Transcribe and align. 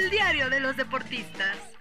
el 0.00 0.10
diario 0.10 0.48
de 0.48 0.60
los 0.60 0.76
deportistas. 0.76 1.79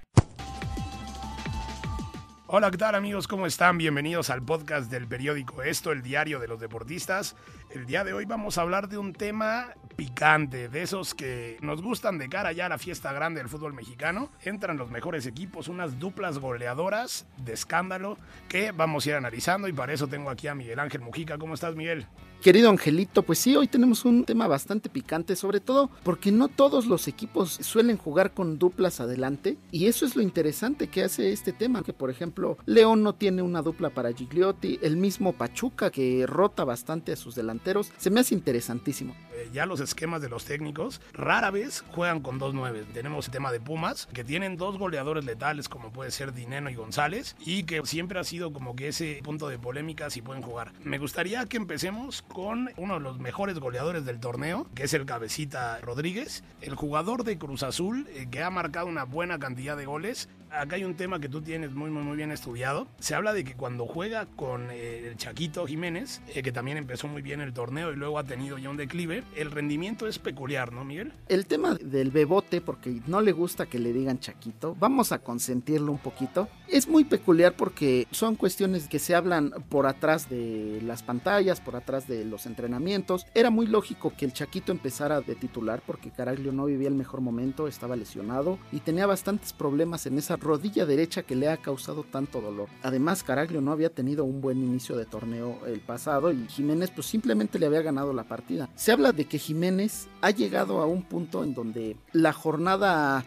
Hola, 2.52 2.72
¿qué 2.72 2.80
tal 2.80 2.96
amigos? 2.96 3.28
¿Cómo 3.28 3.46
están? 3.46 3.78
Bienvenidos 3.78 4.32
al 4.32 4.42
podcast 4.42 4.90
del 4.90 5.06
periódico 5.06 5.62
Esto, 5.62 5.92
el 5.92 6.02
diario 6.02 6.40
de 6.40 6.48
los 6.48 6.60
deportistas. 6.60 7.36
El 7.70 7.86
día 7.86 8.04
de 8.04 8.14
hoy 8.14 8.26
vamos 8.26 8.58
a 8.58 8.62
hablar 8.62 8.90
de 8.90 8.98
un 8.98 9.14
tema 9.14 9.76
picante, 9.96 10.68
de 10.68 10.82
esos 10.82 11.14
que 11.14 11.58
nos 11.62 11.84
gustan 11.84 12.18
de 12.18 12.28
cara 12.28 12.52
ya 12.52 12.66
a 12.66 12.70
la 12.70 12.80
fiesta 12.80 13.14
grande 13.14 13.40
del 13.40 13.50
fútbol 13.50 13.74
mexicano. 13.74 14.32
Entran 14.42 14.78
los 14.78 14.90
mejores 14.90 15.28
equipos, 15.28 15.68
unas 15.68 16.00
duplas 16.00 16.40
goleadoras 16.40 17.28
de 17.38 17.54
escándalo 17.54 18.18
que 18.48 18.72
vamos 18.72 19.06
a 19.06 19.10
ir 19.10 19.16
analizando 19.18 19.68
y 19.68 19.74
para 19.74 19.94
eso 19.94 20.08
tengo 20.08 20.32
aquí 20.32 20.48
a 20.48 20.56
Miguel 20.56 20.80
Ángel 20.80 21.02
Mujica. 21.02 21.38
¿Cómo 21.38 21.54
estás, 21.54 21.76
Miguel? 21.76 22.08
Querido 22.42 22.70
Angelito, 22.70 23.24
pues 23.24 23.38
sí, 23.38 23.58
hoy 23.58 23.68
tenemos 23.68 24.06
un 24.06 24.24
tema 24.24 24.48
bastante 24.48 24.90
picante, 24.90 25.36
sobre 25.36 25.60
todo 25.60 25.92
porque 26.04 26.32
no 26.32 26.48
todos 26.48 26.86
los 26.86 27.10
equipos 27.10 27.52
suelen 27.52 27.98
jugar 27.98 28.34
con 28.34 28.58
duplas 28.58 29.02
adelante 29.02 29.58
y 29.72 29.88
eso 29.88 30.06
es 30.06 30.16
lo 30.16 30.22
interesante 30.22 30.88
que 30.88 31.04
hace 31.04 31.34
este 31.34 31.52
tema, 31.52 31.84
que 31.84 31.92
por 31.92 32.10
ejemplo 32.10 32.39
León 32.66 33.04
no 33.04 33.14
tiene 33.16 33.42
una 33.42 33.62
dupla 33.62 33.90
para 33.90 34.14
Gigliotti, 34.14 34.80
el 34.82 34.98
mismo 34.98 35.34
Pachuca 35.34 35.92
que 35.92 36.26
rota 36.28 36.64
bastante 36.64 37.12
a 37.12 37.16
sus 37.16 37.36
delanteros, 37.36 37.92
se 37.98 38.10
me 38.10 38.22
hace 38.22 38.36
interesantísimo. 38.36 39.16
Eh, 39.40 39.50
ya 39.54 39.66
los 39.66 39.80
esquemas 39.80 40.22
de 40.22 40.30
los 40.30 40.44
técnicos 40.44 41.02
rara 41.14 41.50
vez 41.50 41.84
juegan 41.92 42.20
con 42.20 42.40
dos 42.40 42.54
nueve. 42.54 42.86
Tenemos 42.94 43.28
el 43.28 43.32
tema 43.32 43.52
de 43.52 43.60
Pumas, 43.60 44.08
que 44.14 44.24
tienen 44.24 44.58
dos 44.58 44.78
goleadores 44.78 45.24
letales 45.24 45.70
como 45.70 45.92
puede 45.92 46.12
ser 46.12 46.34
Dineno 46.34 46.70
y 46.70 46.76
González 46.76 47.36
y 47.40 47.64
que 47.64 47.82
siempre 47.86 48.20
ha 48.20 48.24
sido 48.24 48.52
como 48.52 48.76
que 48.76 48.90
ese 48.90 49.22
punto 49.24 49.48
de 49.48 49.58
polémica 49.58 50.10
si 50.10 50.22
pueden 50.22 50.42
jugar. 50.42 50.74
Me 50.84 50.98
gustaría 50.98 51.46
que 51.46 51.58
empecemos 51.58 52.22
con 52.22 52.72
uno 52.76 52.96
de 52.96 53.00
los 53.00 53.20
mejores 53.20 53.60
goleadores 53.60 54.06
del 54.06 54.20
torneo, 54.20 54.68
que 54.76 54.84
es 54.84 54.94
el 54.94 55.06
cabecita 55.06 55.80
Rodríguez, 55.82 56.44
el 56.62 56.76
jugador 56.76 57.24
de 57.24 57.38
Cruz 57.38 57.64
Azul, 57.64 58.08
eh, 58.10 58.28
que 58.30 58.44
ha 58.44 58.50
marcado 58.50 58.88
una 58.88 59.06
buena 59.06 59.40
cantidad 59.40 59.78
de 59.78 59.86
goles. 59.86 60.28
Acá 60.52 60.78
hay 60.78 60.84
un 60.84 60.96
tema 60.96 61.20
que 61.20 61.30
tú 61.30 61.42
tienes 61.42 61.72
muy, 61.72 61.92
muy, 61.92 62.02
muy 62.02 62.18
bien 62.18 62.32
estudiado. 62.32 62.88
Se 63.00 63.14
habla 63.14 63.34
de 63.34 63.44
que 63.44 63.54
cuando 63.54 63.86
juega 63.86 64.26
con 64.26 64.72
eh, 64.72 65.08
el 65.08 65.16
Chaquito 65.16 65.68
Jiménez, 65.68 66.24
eh, 66.34 66.42
que 66.42 66.52
también 66.52 66.78
empezó 66.78 67.08
muy 67.08 67.22
bien 67.22 67.40
el 67.40 67.54
torneo 67.54 67.94
y 67.94 67.96
luego 67.96 68.18
ha 68.18 68.24
tenido 68.24 68.58
ya 68.58 68.72
un 68.72 68.78
declive, 68.78 69.24
el 69.36 69.52
rendimiento 69.52 70.08
es 70.08 70.20
peculiar, 70.20 70.74
¿no, 70.74 70.84
Miguel? 70.84 71.14
El 71.28 71.46
tema 71.46 71.76
del 71.76 72.12
bebote, 72.12 72.62
porque 72.62 73.02
no 73.08 73.22
le 73.22 73.32
gusta 73.32 73.66
que 73.66 73.80
le 73.80 73.94
digan 73.94 74.20
Chaquito, 74.20 74.76
vamos 74.80 75.12
a 75.12 75.20
consentirlo 75.20 75.92
un 75.92 75.98
poquito. 75.98 76.48
Es 76.68 76.88
muy 76.88 77.04
peculiar 77.04 77.56
porque 77.56 78.08
son 78.12 78.36
cuestiones 78.36 78.88
que 78.88 79.00
se 79.00 79.16
hablan 79.16 79.52
por 79.70 79.88
atrás 79.88 80.30
de 80.30 80.82
las 80.84 81.04
pantallas, 81.04 81.62
por 81.62 81.76
atrás 81.76 82.08
de 82.08 82.26
los 82.26 82.46
entrenamientos. 82.46 83.26
Era 83.34 83.50
muy 83.50 83.68
lógico 83.68 84.14
que 84.18 84.26
el 84.26 84.34
Chaquito 84.34 84.72
empezara 84.72 85.22
de 85.22 85.36
titular 85.36 85.82
porque 85.86 86.12
Caraglio 86.12 86.52
no 86.52 86.66
vivía 86.66 86.88
el 86.88 86.96
mejor 86.96 87.22
momento, 87.22 87.68
estaba 87.68 87.96
lesionado 87.96 88.60
y 88.72 88.80
tenía 88.80 89.06
bastantes 89.06 89.54
problemas 89.54 90.06
en 90.06 90.18
esa 90.18 90.36
rodilla 90.36 90.86
derecha 90.86 91.24
que 91.24 91.36
le 91.36 91.50
ha 91.50 91.58
causado 91.58 92.04
tanto 92.04 92.42
dolor. 92.42 92.70
Además, 92.84 93.24
Caraglio 93.24 93.62
no 93.62 93.72
había 93.72 93.90
tenido 93.90 94.24
un 94.24 94.42
buen 94.42 94.60
inicio 94.60 94.96
de 94.96 95.06
torneo 95.06 95.60
el 95.66 95.80
pasado 95.80 96.32
y 96.32 96.46
Jiménez 96.48 96.92
pues 96.92 97.08
simplemente 97.08 97.60
le 97.60 97.66
había 97.66 97.82
ganado 97.82 98.14
la 98.14 98.24
partida. 98.24 98.70
Se 98.76 98.92
habla 98.92 99.12
de 99.12 99.19
que 99.26 99.40
Jiménez 99.40 100.08
ha 100.22 100.32
llegado 100.32 100.82
a 100.82 100.86
un 100.86 101.04
punto 101.04 101.44
en 101.44 101.54
donde 101.54 101.98
la 102.14 102.34
jornada 102.34 103.24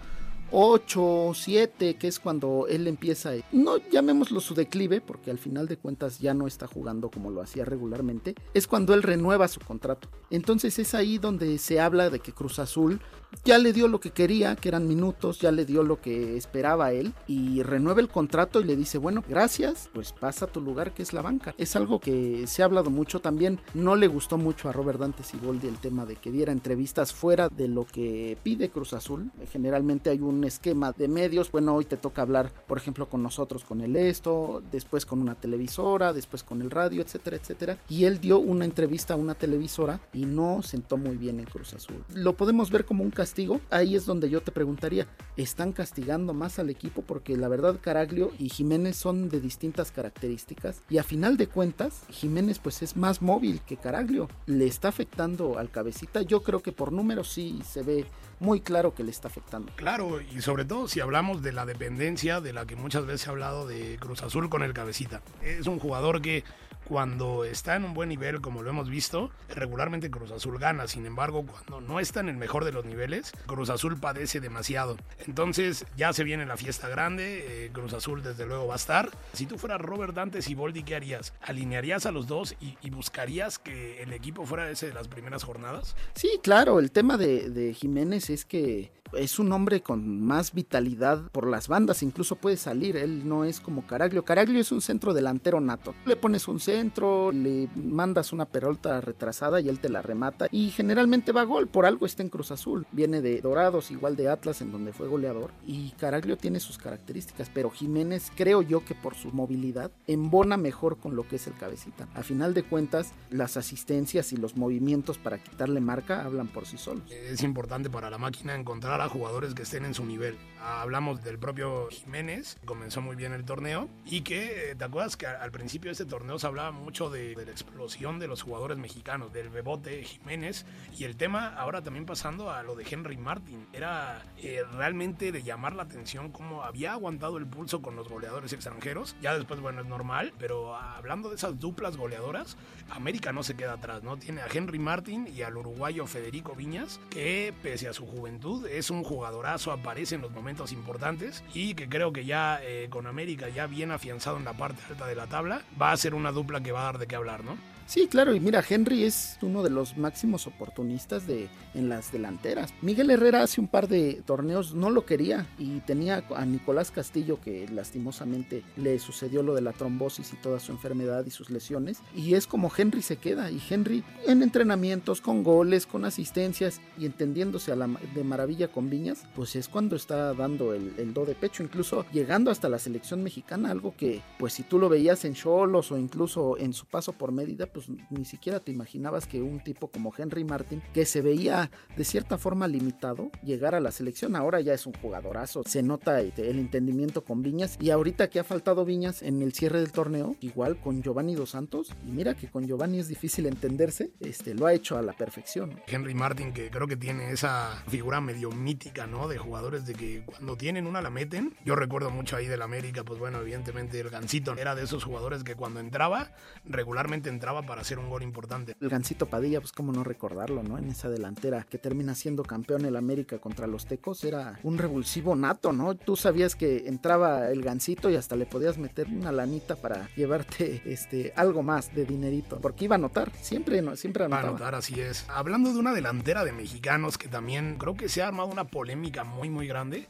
8, 0.52 1.32
7, 1.34 1.94
que 1.96 2.08
es 2.08 2.20
cuando 2.20 2.66
él 2.68 2.86
empieza, 2.86 3.32
no 3.52 3.78
llamémoslo 3.90 4.40
su 4.40 4.54
declive, 4.54 5.00
porque 5.00 5.30
al 5.30 5.38
final 5.38 5.66
de 5.66 5.78
cuentas 5.78 6.18
ya 6.18 6.34
no 6.34 6.46
está 6.46 6.66
jugando 6.66 7.10
como 7.10 7.30
lo 7.30 7.40
hacía 7.40 7.64
regularmente, 7.64 8.34
es 8.52 8.66
cuando 8.66 8.92
él 8.92 9.02
renueva 9.02 9.48
su 9.48 9.60
contrato. 9.60 10.08
Entonces 10.30 10.78
es 10.78 10.94
ahí 10.94 11.18
donde 11.18 11.58
se 11.58 11.80
habla 11.80 12.10
de 12.10 12.20
que 12.20 12.32
Cruz 12.32 12.58
Azul 12.58 13.00
ya 13.44 13.58
le 13.58 13.72
dio 13.72 13.88
lo 13.88 13.98
que 13.98 14.10
quería, 14.10 14.56
que 14.56 14.68
eran 14.68 14.86
minutos, 14.86 15.40
ya 15.40 15.50
le 15.50 15.64
dio 15.64 15.82
lo 15.82 16.00
que 16.00 16.36
esperaba 16.36 16.92
él 16.92 17.14
y 17.26 17.62
renueva 17.62 18.00
el 18.00 18.08
contrato 18.08 18.60
y 18.60 18.64
le 18.64 18.76
dice, 18.76 18.98
bueno, 18.98 19.24
gracias, 19.26 19.88
pues 19.92 20.12
pasa 20.12 20.44
a 20.44 20.48
tu 20.48 20.60
lugar 20.60 20.92
que 20.92 21.02
es 21.02 21.12
la 21.12 21.22
banca. 21.22 21.54
Es 21.58 21.74
algo 21.74 21.98
que 21.98 22.46
se 22.46 22.62
ha 22.62 22.66
hablado 22.66 22.90
mucho 22.90 23.20
también, 23.20 23.58
no 23.74 23.96
le 23.96 24.06
gustó 24.06 24.38
mucho 24.38 24.68
a 24.68 24.72
Robert 24.72 25.00
Dante 25.00 25.22
Siboldi 25.22 25.66
el 25.66 25.78
tema 25.78 26.04
de 26.04 26.16
que 26.16 26.30
diera 26.30 26.52
entrevistas 26.52 27.12
fuera 27.12 27.48
de 27.48 27.68
lo 27.68 27.86
que 27.86 28.36
pide 28.42 28.68
Cruz 28.68 28.92
Azul. 28.92 29.30
Generalmente 29.50 30.10
hay 30.10 30.20
un 30.20 30.41
esquema 30.44 30.92
de 30.92 31.08
medios, 31.08 31.50
bueno, 31.50 31.74
hoy 31.74 31.84
te 31.84 31.96
toca 31.96 32.22
hablar, 32.22 32.52
por 32.66 32.78
ejemplo, 32.78 33.08
con 33.08 33.22
nosotros, 33.22 33.64
con 33.64 33.80
el 33.80 33.96
esto, 33.96 34.62
después 34.70 35.06
con 35.06 35.20
una 35.20 35.34
televisora, 35.34 36.12
después 36.12 36.42
con 36.42 36.62
el 36.62 36.70
radio, 36.70 37.02
etcétera, 37.02 37.36
etcétera. 37.36 37.78
Y 37.88 38.04
él 38.04 38.20
dio 38.20 38.38
una 38.38 38.64
entrevista 38.64 39.14
a 39.14 39.16
una 39.16 39.34
televisora 39.34 40.00
y 40.12 40.24
no 40.26 40.62
sentó 40.62 40.96
muy 40.96 41.16
bien 41.16 41.40
en 41.40 41.46
Cruz 41.46 41.74
Azul. 41.74 42.04
Lo 42.14 42.36
podemos 42.36 42.70
ver 42.70 42.84
como 42.84 43.02
un 43.02 43.10
castigo, 43.10 43.60
ahí 43.70 43.96
es 43.96 44.06
donde 44.06 44.30
yo 44.30 44.42
te 44.42 44.52
preguntaría, 44.52 45.06
¿están 45.36 45.72
castigando 45.72 46.34
más 46.34 46.58
al 46.58 46.70
equipo? 46.70 47.02
Porque 47.02 47.36
la 47.36 47.48
verdad 47.48 47.78
Caraglio 47.80 48.32
y 48.38 48.48
Jiménez 48.48 48.96
son 48.96 49.28
de 49.28 49.40
distintas 49.40 49.92
características 49.92 50.82
y 50.88 50.98
a 50.98 51.02
final 51.02 51.36
de 51.36 51.46
cuentas 51.46 52.02
Jiménez 52.10 52.58
pues 52.58 52.82
es 52.82 52.96
más 52.96 53.22
móvil 53.22 53.60
que 53.66 53.76
Caraglio. 53.76 54.28
¿Le 54.46 54.66
está 54.66 54.88
afectando 54.88 55.58
al 55.58 55.70
cabecita? 55.70 56.22
Yo 56.22 56.42
creo 56.42 56.60
que 56.60 56.72
por 56.72 56.92
números 56.92 57.30
sí 57.32 57.60
se 57.64 57.82
ve 57.82 58.06
muy 58.42 58.60
claro 58.60 58.92
que 58.94 59.04
le 59.04 59.10
está 59.10 59.28
afectando. 59.28 59.72
Claro, 59.76 60.20
y 60.20 60.42
sobre 60.42 60.64
todo 60.64 60.88
si 60.88 61.00
hablamos 61.00 61.42
de 61.42 61.52
la 61.52 61.64
dependencia 61.64 62.40
de 62.40 62.52
la 62.52 62.66
que 62.66 62.74
muchas 62.74 63.06
veces 63.06 63.28
ha 63.28 63.30
hablado 63.30 63.66
de 63.66 63.96
Cruz 64.00 64.22
Azul 64.22 64.50
con 64.50 64.62
el 64.62 64.74
cabecita. 64.74 65.22
Es 65.42 65.66
un 65.68 65.78
jugador 65.78 66.20
que 66.20 66.42
cuando 66.84 67.44
está 67.44 67.76
en 67.76 67.84
un 67.84 67.94
buen 67.94 68.08
nivel, 68.08 68.40
como 68.40 68.62
lo 68.62 68.70
hemos 68.70 68.88
visto, 68.88 69.30
regularmente 69.48 70.10
Cruz 70.10 70.30
Azul 70.30 70.58
gana. 70.58 70.86
Sin 70.86 71.06
embargo, 71.06 71.44
cuando 71.46 71.80
no 71.80 72.00
está 72.00 72.20
en 72.20 72.28
el 72.28 72.36
mejor 72.36 72.64
de 72.64 72.72
los 72.72 72.84
niveles, 72.84 73.32
Cruz 73.46 73.70
Azul 73.70 73.98
padece 73.98 74.40
demasiado. 74.40 74.96
Entonces, 75.26 75.86
ya 75.96 76.12
se 76.12 76.24
viene 76.24 76.46
la 76.46 76.56
fiesta 76.56 76.88
grande. 76.88 77.66
Eh, 77.66 77.70
Cruz 77.72 77.92
Azul, 77.92 78.22
desde 78.22 78.46
luego, 78.46 78.66
va 78.66 78.74
a 78.74 78.76
estar. 78.76 79.10
Si 79.32 79.46
tú 79.46 79.58
fueras 79.58 79.80
Robert 79.80 80.14
Dantes 80.14 80.48
y 80.48 80.54
Boldi, 80.54 80.82
¿qué 80.82 80.96
harías? 80.96 81.34
¿Alinearías 81.42 82.06
a 82.06 82.12
los 82.12 82.26
dos 82.26 82.56
y, 82.60 82.76
buscarías 82.90 83.58
que 83.58 84.02
el 84.02 84.12
equipo 84.12 84.44
fuera 84.44 84.70
ese 84.70 84.88
de 84.88 84.92
las 84.92 85.08
primeras 85.08 85.44
jornadas? 85.44 85.96
Sí, 86.14 86.38
claro. 86.42 86.78
El 86.78 86.92
tema 86.92 87.16
de 87.16 87.74
Jiménez 87.74 88.28
es 88.28 88.44
que 88.44 88.92
es 89.14 89.38
un 89.38 89.52
hombre 89.52 89.82
con 89.82 90.20
más 90.20 90.52
vitalidad 90.52 91.30
por 91.30 91.46
las 91.46 91.68
bandas, 91.68 92.02
incluso 92.02 92.36
puede 92.36 92.56
salir, 92.56 92.96
él 92.96 93.28
no 93.28 93.44
es 93.44 93.60
como 93.60 93.86
Caraglio. 93.86 94.24
Caraglio 94.24 94.60
es 94.60 94.72
un 94.72 94.80
centro 94.80 95.14
delantero 95.14 95.60
nato. 95.60 95.94
Le 96.06 96.16
pones 96.16 96.48
un 96.48 96.60
centro, 96.60 97.32
le 97.32 97.68
mandas 97.74 98.32
una 98.32 98.46
perolta 98.46 99.00
retrasada 99.00 99.60
y 99.60 99.68
él 99.68 99.78
te 99.78 99.88
la 99.88 100.02
remata 100.02 100.48
y 100.50 100.70
generalmente 100.70 101.32
va 101.32 101.42
a 101.42 101.44
gol, 101.44 101.68
por 101.68 101.86
algo 101.86 102.06
está 102.06 102.22
en 102.22 102.28
Cruz 102.28 102.50
Azul. 102.50 102.86
Viene 102.92 103.20
de 103.20 103.40
Dorados, 103.40 103.90
igual 103.90 104.16
de 104.16 104.28
Atlas 104.28 104.60
en 104.60 104.72
donde 104.72 104.92
fue 104.92 105.08
goleador 105.08 105.50
y 105.66 105.90
Caraglio 105.92 106.36
tiene 106.36 106.60
sus 106.60 106.78
características, 106.78 107.50
pero 107.52 107.70
Jiménez 107.70 108.30
creo 108.34 108.62
yo 108.62 108.84
que 108.84 108.94
por 108.94 109.14
su 109.14 109.30
movilidad 109.32 109.90
embona 110.06 110.56
mejor 110.56 110.98
con 110.98 111.16
lo 111.16 111.26
que 111.28 111.36
es 111.36 111.46
el 111.46 111.54
cabecita. 111.54 112.08
A 112.14 112.22
final 112.22 112.54
de 112.54 112.62
cuentas, 112.62 113.12
las 113.30 113.56
asistencias 113.56 114.32
y 114.32 114.36
los 114.36 114.56
movimientos 114.56 115.18
para 115.18 115.38
quitarle 115.38 115.80
marca 115.80 116.24
hablan 116.24 116.48
por 116.48 116.66
sí 116.66 116.78
solos. 116.78 117.10
Es 117.10 117.42
importante 117.42 117.90
para 117.90 118.10
la 118.10 118.18
máquina 118.18 118.54
encontrar 118.54 119.01
a 119.04 119.08
jugadores 119.08 119.54
que 119.54 119.62
estén 119.62 119.84
en 119.84 119.94
su 119.94 120.04
nivel. 120.04 120.38
Hablamos 120.60 121.24
del 121.24 121.38
propio 121.38 121.88
Jiménez, 121.90 122.56
comenzó 122.64 123.00
muy 123.00 123.16
bien 123.16 123.32
el 123.32 123.44
torneo 123.44 123.88
y 124.04 124.20
que, 124.20 124.70
eh, 124.70 124.74
¿te 124.76 124.84
acuerdas 124.84 125.16
que 125.16 125.26
al 125.26 125.50
principio 125.50 125.88
de 125.88 125.92
este 125.92 126.04
torneo 126.04 126.38
se 126.38 126.46
hablaba 126.46 126.70
mucho 126.70 127.10
de, 127.10 127.34
de 127.34 127.44
la 127.44 127.50
explosión 127.50 128.20
de 128.20 128.28
los 128.28 128.42
jugadores 128.42 128.78
mexicanos, 128.78 129.32
del 129.32 129.48
bebote 129.48 130.04
Jiménez 130.04 130.64
y 130.96 131.02
el 131.02 131.16
tema 131.16 131.48
ahora 131.56 131.82
también 131.82 132.06
pasando 132.06 132.50
a 132.50 132.62
lo 132.62 132.76
de 132.76 132.86
Henry 132.88 133.16
Martin? 133.16 133.66
Era 133.72 134.22
eh, 134.38 134.62
realmente 134.76 135.32
de 135.32 135.42
llamar 135.42 135.74
la 135.74 135.82
atención 135.82 136.30
cómo 136.30 136.62
había 136.62 136.92
aguantado 136.92 137.38
el 137.38 137.46
pulso 137.46 137.82
con 137.82 137.96
los 137.96 138.08
goleadores 138.08 138.52
extranjeros. 138.52 139.16
Ya 139.20 139.34
después, 139.34 139.58
bueno, 139.58 139.80
es 139.80 139.88
normal, 139.88 140.32
pero 140.38 140.76
hablando 140.76 141.30
de 141.30 141.36
esas 141.36 141.58
duplas 141.58 141.96
goleadoras, 141.96 142.56
América 142.90 143.32
no 143.32 143.42
se 143.42 143.56
queda 143.56 143.72
atrás, 143.72 144.04
¿no? 144.04 144.16
Tiene 144.16 144.42
a 144.42 144.46
Henry 144.52 144.78
Martin 144.78 145.26
y 145.26 145.42
al 145.42 145.56
uruguayo 145.56 146.06
Federico 146.06 146.54
Viñas, 146.54 147.00
que 147.10 147.52
pese 147.62 147.88
a 147.88 147.92
su 147.92 148.06
juventud 148.06 148.66
es 148.68 148.91
un 148.94 149.04
jugadorazo, 149.04 149.72
aparece 149.72 150.14
en 150.14 150.22
los 150.22 150.30
momentos 150.30 150.72
importantes 150.72 151.44
y 151.54 151.74
que 151.74 151.88
creo 151.88 152.12
que 152.12 152.24
ya 152.24 152.60
eh, 152.62 152.88
con 152.90 153.06
América 153.06 153.48
ya 153.48 153.66
bien 153.66 153.90
afianzado 153.90 154.36
en 154.36 154.44
la 154.44 154.52
parte 154.52 154.80
alta 154.90 155.06
de 155.06 155.14
la 155.14 155.26
tabla, 155.26 155.62
va 155.80 155.92
a 155.92 155.96
ser 155.96 156.14
una 156.14 156.32
dupla 156.32 156.62
que 156.62 156.72
va 156.72 156.82
a 156.82 156.84
dar 156.84 156.98
de 156.98 157.06
qué 157.06 157.16
hablar, 157.16 157.44
¿no? 157.44 157.56
Sí, 157.86 158.06
claro, 158.06 158.34
y 158.34 158.40
mira, 158.40 158.64
Henry 158.66 159.04
es 159.04 159.36
uno 159.42 159.62
de 159.62 159.68
los 159.68 159.98
máximos 159.98 160.46
oportunistas 160.46 161.26
de, 161.26 161.48
en 161.74 161.88
las 161.88 162.12
delanteras. 162.12 162.72
Miguel 162.80 163.10
Herrera 163.10 163.42
hace 163.42 163.60
un 163.60 163.68
par 163.68 163.88
de 163.88 164.22
torneos 164.24 164.74
no 164.74 164.88
lo 164.88 165.04
quería 165.04 165.46
y 165.58 165.80
tenía 165.80 166.24
a 166.34 166.46
Nicolás 166.46 166.90
Castillo 166.90 167.40
que 167.40 167.68
lastimosamente 167.68 168.62
le 168.76 168.98
sucedió 168.98 169.42
lo 169.42 169.54
de 169.54 169.60
la 169.60 169.72
trombosis 169.72 170.32
y 170.32 170.36
toda 170.36 170.60
su 170.60 170.72
enfermedad 170.72 171.26
y 171.26 171.30
sus 171.30 171.50
lesiones. 171.50 172.00
Y 172.14 172.34
es 172.34 172.46
como 172.46 172.72
Henry 172.74 173.02
se 173.02 173.16
queda 173.16 173.50
y 173.50 173.60
Henry 173.68 174.04
en 174.26 174.42
entrenamientos, 174.42 175.20
con 175.20 175.42
goles, 175.42 175.84
con 175.84 176.04
asistencias 176.04 176.80
y 176.96 177.04
entendiéndose 177.04 177.72
a 177.72 177.76
la, 177.76 177.88
de 178.14 178.24
maravilla 178.24 178.68
con 178.72 178.90
Viñas, 178.90 179.24
pues 179.34 179.54
es 179.56 179.68
cuando 179.68 179.96
está 179.96 180.34
dando 180.34 180.74
el, 180.74 181.14
do 181.14 181.24
de 181.24 181.34
pecho, 181.34 181.62
incluso 181.62 182.04
llegando 182.12 182.50
hasta 182.50 182.68
la 182.68 182.78
selección 182.78 183.22
mexicana, 183.22 183.70
algo 183.70 183.94
que 183.96 184.22
pues 184.38 184.54
si 184.54 184.62
tú 184.62 184.78
lo 184.78 184.88
veías 184.88 185.24
en 185.24 185.34
Cholos 185.34 185.92
o 185.92 185.98
incluso 185.98 186.58
en 186.58 186.72
su 186.72 186.86
paso 186.86 187.12
por 187.12 187.32
Mérida, 187.32 187.66
pues 187.66 187.86
ni 188.10 188.24
siquiera 188.24 188.60
te 188.60 188.72
imaginabas 188.72 189.26
que 189.26 189.42
un 189.42 189.62
tipo 189.62 189.88
como 189.88 190.12
Henry 190.16 190.44
Martin, 190.44 190.82
que 190.92 191.04
se 191.04 191.20
veía 191.20 191.70
de 191.96 192.04
cierta 192.04 192.38
forma 192.38 192.66
limitado, 192.66 193.30
llegara 193.44 193.78
a 193.78 193.80
la 193.80 193.92
selección. 193.92 194.34
Ahora 194.36 194.60
ya 194.60 194.74
es 194.74 194.86
un 194.86 194.94
jugadorazo, 194.94 195.62
se 195.66 195.82
nota 195.82 196.20
el 196.20 196.58
entendimiento 196.58 197.24
con 197.24 197.42
Viñas 197.42 197.76
y 197.80 197.90
ahorita 197.90 198.30
que 198.30 198.40
ha 198.40 198.44
faltado 198.44 198.84
Viñas 198.84 199.22
en 199.22 199.42
el 199.42 199.52
cierre 199.52 199.80
del 199.80 199.92
torneo, 199.92 200.36
igual 200.40 200.80
con 200.80 201.02
Giovanni 201.02 201.34
Dos 201.34 201.50
Santos, 201.50 201.92
y 202.06 202.10
mira 202.10 202.34
que 202.34 202.48
con 202.48 202.66
Giovanni 202.66 202.98
es 202.98 203.08
difícil 203.08 203.46
entenderse, 203.46 204.10
este, 204.20 204.54
lo 204.54 204.66
ha 204.66 204.74
hecho 204.74 204.96
a 204.96 205.02
la 205.02 205.12
perfección. 205.12 205.80
Henry 205.86 206.14
Martin, 206.14 206.52
que 206.52 206.70
creo 206.70 206.86
que 206.86 206.96
tiene 206.96 207.32
esa 207.32 207.82
figura 207.88 208.20
medio 208.20 208.50
mítica, 208.62 209.06
¿no? 209.06 209.28
De 209.28 209.38
jugadores 209.38 209.86
de 209.86 209.94
que 209.94 210.22
cuando 210.24 210.56
tienen 210.56 210.86
una 210.86 211.02
la 211.02 211.10
meten. 211.10 211.54
Yo 211.64 211.76
recuerdo 211.76 212.10
mucho 212.10 212.36
ahí 212.36 212.46
del 212.46 212.62
América, 212.62 213.04
pues 213.04 213.18
bueno, 213.18 213.40
evidentemente 213.40 214.00
el 214.00 214.10
Gancito 214.10 214.56
era 214.56 214.74
de 214.74 214.84
esos 214.84 215.04
jugadores 215.04 215.44
que 215.44 215.54
cuando 215.54 215.80
entraba, 215.80 216.30
regularmente 216.64 217.28
entraba 217.28 217.62
para 217.62 217.82
hacer 217.82 217.98
un 217.98 218.08
gol 218.08 218.22
importante. 218.22 218.76
El 218.80 218.88
Gancito 218.88 219.26
Padilla, 219.26 219.60
pues 219.60 219.72
cómo 219.72 219.92
no 219.92 220.04
recordarlo, 220.04 220.62
¿no? 220.62 220.78
En 220.78 220.88
esa 220.88 221.08
delantera 221.08 221.64
que 221.68 221.78
termina 221.78 222.14
siendo 222.14 222.42
campeón 222.42 222.84
el 222.84 222.96
América 222.96 223.38
contra 223.38 223.66
los 223.66 223.86
Tecos, 223.86 224.24
era 224.24 224.58
un 224.62 224.78
revulsivo 224.78 225.34
nato, 225.36 225.72
¿no? 225.72 225.94
Tú 225.94 226.16
sabías 226.16 226.56
que 226.56 226.86
entraba 226.86 227.50
el 227.50 227.62
Gancito 227.62 228.10
y 228.10 228.16
hasta 228.16 228.36
le 228.36 228.46
podías 228.46 228.78
meter 228.78 229.08
una 229.08 229.32
lanita 229.32 229.76
para 229.76 230.08
llevarte 230.14 230.82
este 230.84 231.32
algo 231.36 231.62
más 231.62 231.94
de 231.94 232.04
dinerito, 232.04 232.60
porque 232.60 232.84
iba 232.84 232.96
a 232.96 232.98
anotar, 232.98 233.30
siempre, 233.40 233.82
siempre 233.96 234.24
anotaba. 234.24 234.42
Va 234.42 234.48
a 234.48 234.50
anotar, 234.50 234.74
así 234.74 235.00
es. 235.00 235.26
Hablando 235.28 235.72
de 235.72 235.78
una 235.78 235.92
delantera 235.92 236.44
de 236.44 236.52
mexicanos 236.52 237.18
que 237.18 237.28
también 237.28 237.76
creo 237.78 237.94
que 237.94 238.08
se 238.08 238.22
ha 238.22 238.28
armado 238.28 238.48
una 238.52 238.64
polémica 238.64 239.24
muy, 239.24 239.50
muy 239.50 239.66
grande. 239.66 240.08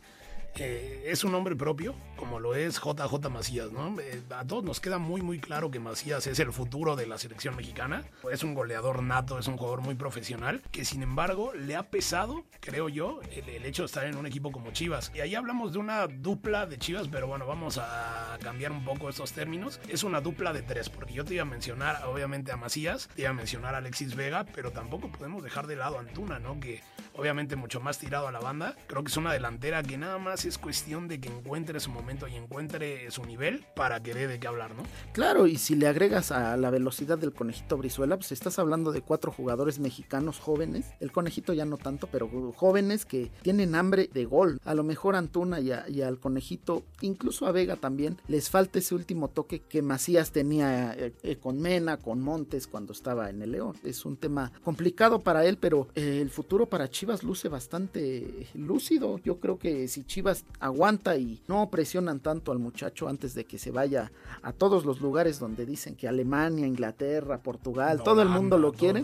Eh, 0.57 1.05
es 1.07 1.25
un 1.25 1.33
nombre 1.33 1.57
propio, 1.57 1.95
como 2.17 2.39
lo 2.39 2.55
es 2.55 2.79
JJ 2.79 3.31
Macías, 3.31 3.73
¿no? 3.73 3.99
Eh, 4.01 4.23
a 4.37 4.45
todos 4.47 4.63
nos 4.63 4.81
queda 4.81 4.99
muy, 4.99 5.23
muy 5.23 5.39
claro 5.39 5.71
que 5.71 5.81
Macías 5.81 6.27
es 6.27 6.39
el 6.41 6.53
futuro 6.53 6.95
de 6.95 7.07
la 7.07 7.17
selección 7.17 7.57
mexicana. 7.57 8.05
Es 8.31 8.43
un 8.43 8.53
goleador 8.53 9.03
nato, 9.03 9.39
es 9.39 9.47
un 9.47 9.57
jugador 9.57 9.81
muy 9.81 9.95
profesional, 9.95 10.63
que 10.71 10.85
sin 10.85 11.03
embargo 11.03 11.55
le 11.55 11.75
ha 11.75 11.85
pesado, 11.85 12.45
creo 12.61 12.91
yo, 12.91 13.21
el, 13.31 13.49
el 13.49 13.65
hecho 13.65 13.85
de 13.85 13.87
estar 13.87 14.05
en 14.05 14.17
un 14.17 14.27
equipo 14.27 14.53
como 14.53 14.73
Chivas. 14.73 15.11
Y 15.15 15.21
ahí 15.21 15.35
hablamos 15.35 15.73
de 15.73 15.79
una 15.79 16.07
dupla 16.07 16.67
de 16.67 16.77
Chivas, 16.77 17.09
pero 17.09 17.27
bueno, 17.27 17.47
vamos 17.47 17.79
a 17.79 18.37
cambiar 18.43 18.73
un 18.73 18.85
poco 18.85 19.09
estos 19.09 19.33
términos. 19.33 19.81
Es 19.89 20.05
una 20.05 20.21
dupla 20.21 20.53
de 20.53 20.61
tres, 20.61 20.91
porque 20.91 21.15
yo 21.15 21.25
te 21.25 21.33
iba 21.33 21.43
a 21.43 21.47
mencionar, 21.47 22.05
obviamente, 22.05 22.53
a 22.53 22.59
Macías, 22.59 23.09
te 23.15 23.23
iba 23.23 23.31
a 23.31 23.35
mencionar 23.35 23.75
a 23.75 23.79
Alexis 23.79 24.15
Vega, 24.15 24.45
pero 24.55 24.71
tampoco 24.71 25.11
podemos 25.11 25.43
dejar 25.43 25.67
de 25.67 25.77
lado 25.77 25.97
a 25.97 26.01
Antuna, 26.01 26.39
¿no? 26.39 26.61
Que 26.61 26.83
obviamente 27.17 27.57
mucho 27.57 27.81
más 27.81 27.99
tirado 27.99 28.29
a 28.29 28.33
la 28.33 28.41
banda. 28.41 28.77
Creo 28.87 29.03
que 29.03 29.11
es 29.11 29.17
una 29.17 29.33
delantera 29.33 29.83
que 29.83 29.99
nada 29.99 30.19
más 30.19 30.45
es 30.45 30.59
cuestión 30.59 31.09
de 31.09 31.21
que 31.21 31.29
encuentre 31.29 31.81
su 31.81 31.91
momento 31.91 32.29
y 32.29 32.37
encuentre 32.37 33.11
su 33.11 33.25
nivel 33.25 33.65
para 33.75 34.03
que 34.03 34.15
dé 34.15 34.27
de 34.27 34.39
qué 34.39 34.47
hablar, 34.47 34.75
¿no? 34.75 34.83
Claro, 35.13 35.47
y 35.47 35.57
si 35.57 35.75
le 35.75 35.89
agregas 35.89 36.33
a 36.33 36.57
la 36.57 36.71
velocidad 36.71 37.19
del 37.19 37.33
conejito 37.33 37.77
Brizuela, 37.77 38.17
pues 38.17 38.33
estás 38.33 38.59
hablando 38.59 38.93
de 38.93 39.03
cuatro 39.03 39.33
jugadores 39.33 39.79
mexicanos 39.79 40.39
jóvenes. 40.39 40.87
El 41.01 41.13
conejito 41.13 41.53
ya 41.53 41.65
no 41.65 41.77
tanto, 41.77 42.07
pero 42.07 42.29
jóvenes 42.57 43.05
que 43.05 43.31
tienen 43.43 43.75
hambre 43.75 44.09
de 44.13 44.25
gol. 44.25 44.61
A 44.65 44.75
lo 44.75 44.85
mejor 44.85 45.15
a 45.15 45.19
Antuna 45.19 45.61
y, 45.61 46.03
al 46.03 46.19
conejito, 46.19 46.83
incluso 47.01 47.47
a 47.47 47.53
Vega 47.53 47.77
también, 47.77 48.19
les 48.29 48.51
falta 48.51 48.79
ese 48.79 48.95
último 48.95 49.29
toque 49.29 49.61
que 49.61 49.83
Macías 49.83 50.33
tenía 50.33 50.95
eh, 50.95 51.13
eh, 51.23 51.37
con 51.37 51.61
Mena, 51.61 51.97
con 51.97 52.21
Montes 52.21 52.67
cuando 52.67 52.93
estaba 52.93 53.31
en 53.31 53.43
el 53.43 53.53
León. 53.53 53.77
Es 53.85 54.05
un 54.05 54.17
tema 54.17 54.53
complicado 54.65 55.21
para 55.21 55.45
él, 55.45 55.59
pero 55.59 55.89
eh, 55.95 56.19
el 56.21 56.31
futuro 56.31 56.67
para 56.67 56.89
Chivas 57.03 57.25
luce 57.25 57.49
bastante 57.49 58.47
lúcido. 58.55 59.19
Yo 59.25 59.41
creo 59.41 59.59
que 59.59 59.89
si 59.89 60.05
Chivas 60.05 60.45
aguanta 60.61 61.17
y 61.17 61.43
no 61.49 61.69
presionan 61.69 62.21
tanto 62.21 62.53
al 62.53 62.61
muchacho 62.61 63.09
antes 63.09 63.35
de 63.35 63.45
que 63.45 63.59
se 63.59 63.73
vaya 63.73 64.13
a 64.41 64.53
todos 64.53 64.85
los 64.85 65.01
lugares 65.01 65.41
donde 65.41 65.67
dicen 65.67 65.97
que 65.97 66.07
Alemania, 66.07 66.65
Inglaterra, 66.65 67.43
Portugal, 67.43 67.99
No, 67.99 68.05
todo 68.05 68.23
el 68.23 68.29
mundo 68.29 68.57
lo 68.57 68.73
quiere, 68.73 69.03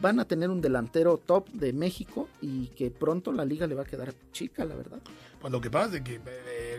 van 0.00 0.18
a 0.18 0.24
tener 0.24 0.48
un 0.48 0.62
delantero 0.62 1.18
top 1.18 1.50
de 1.50 1.74
México 1.74 2.26
y 2.40 2.68
que 2.68 2.90
pronto 2.90 3.32
la 3.32 3.44
liga 3.44 3.66
le 3.66 3.74
va 3.74 3.82
a 3.82 3.86
quedar 3.86 4.14
chica, 4.32 4.64
la 4.64 4.74
verdad. 4.74 5.02
Pues 5.38 5.52
lo 5.52 5.60
que 5.60 5.70
pasa 5.70 5.98
es 5.98 6.02
que 6.04 6.14
eh, 6.14 6.20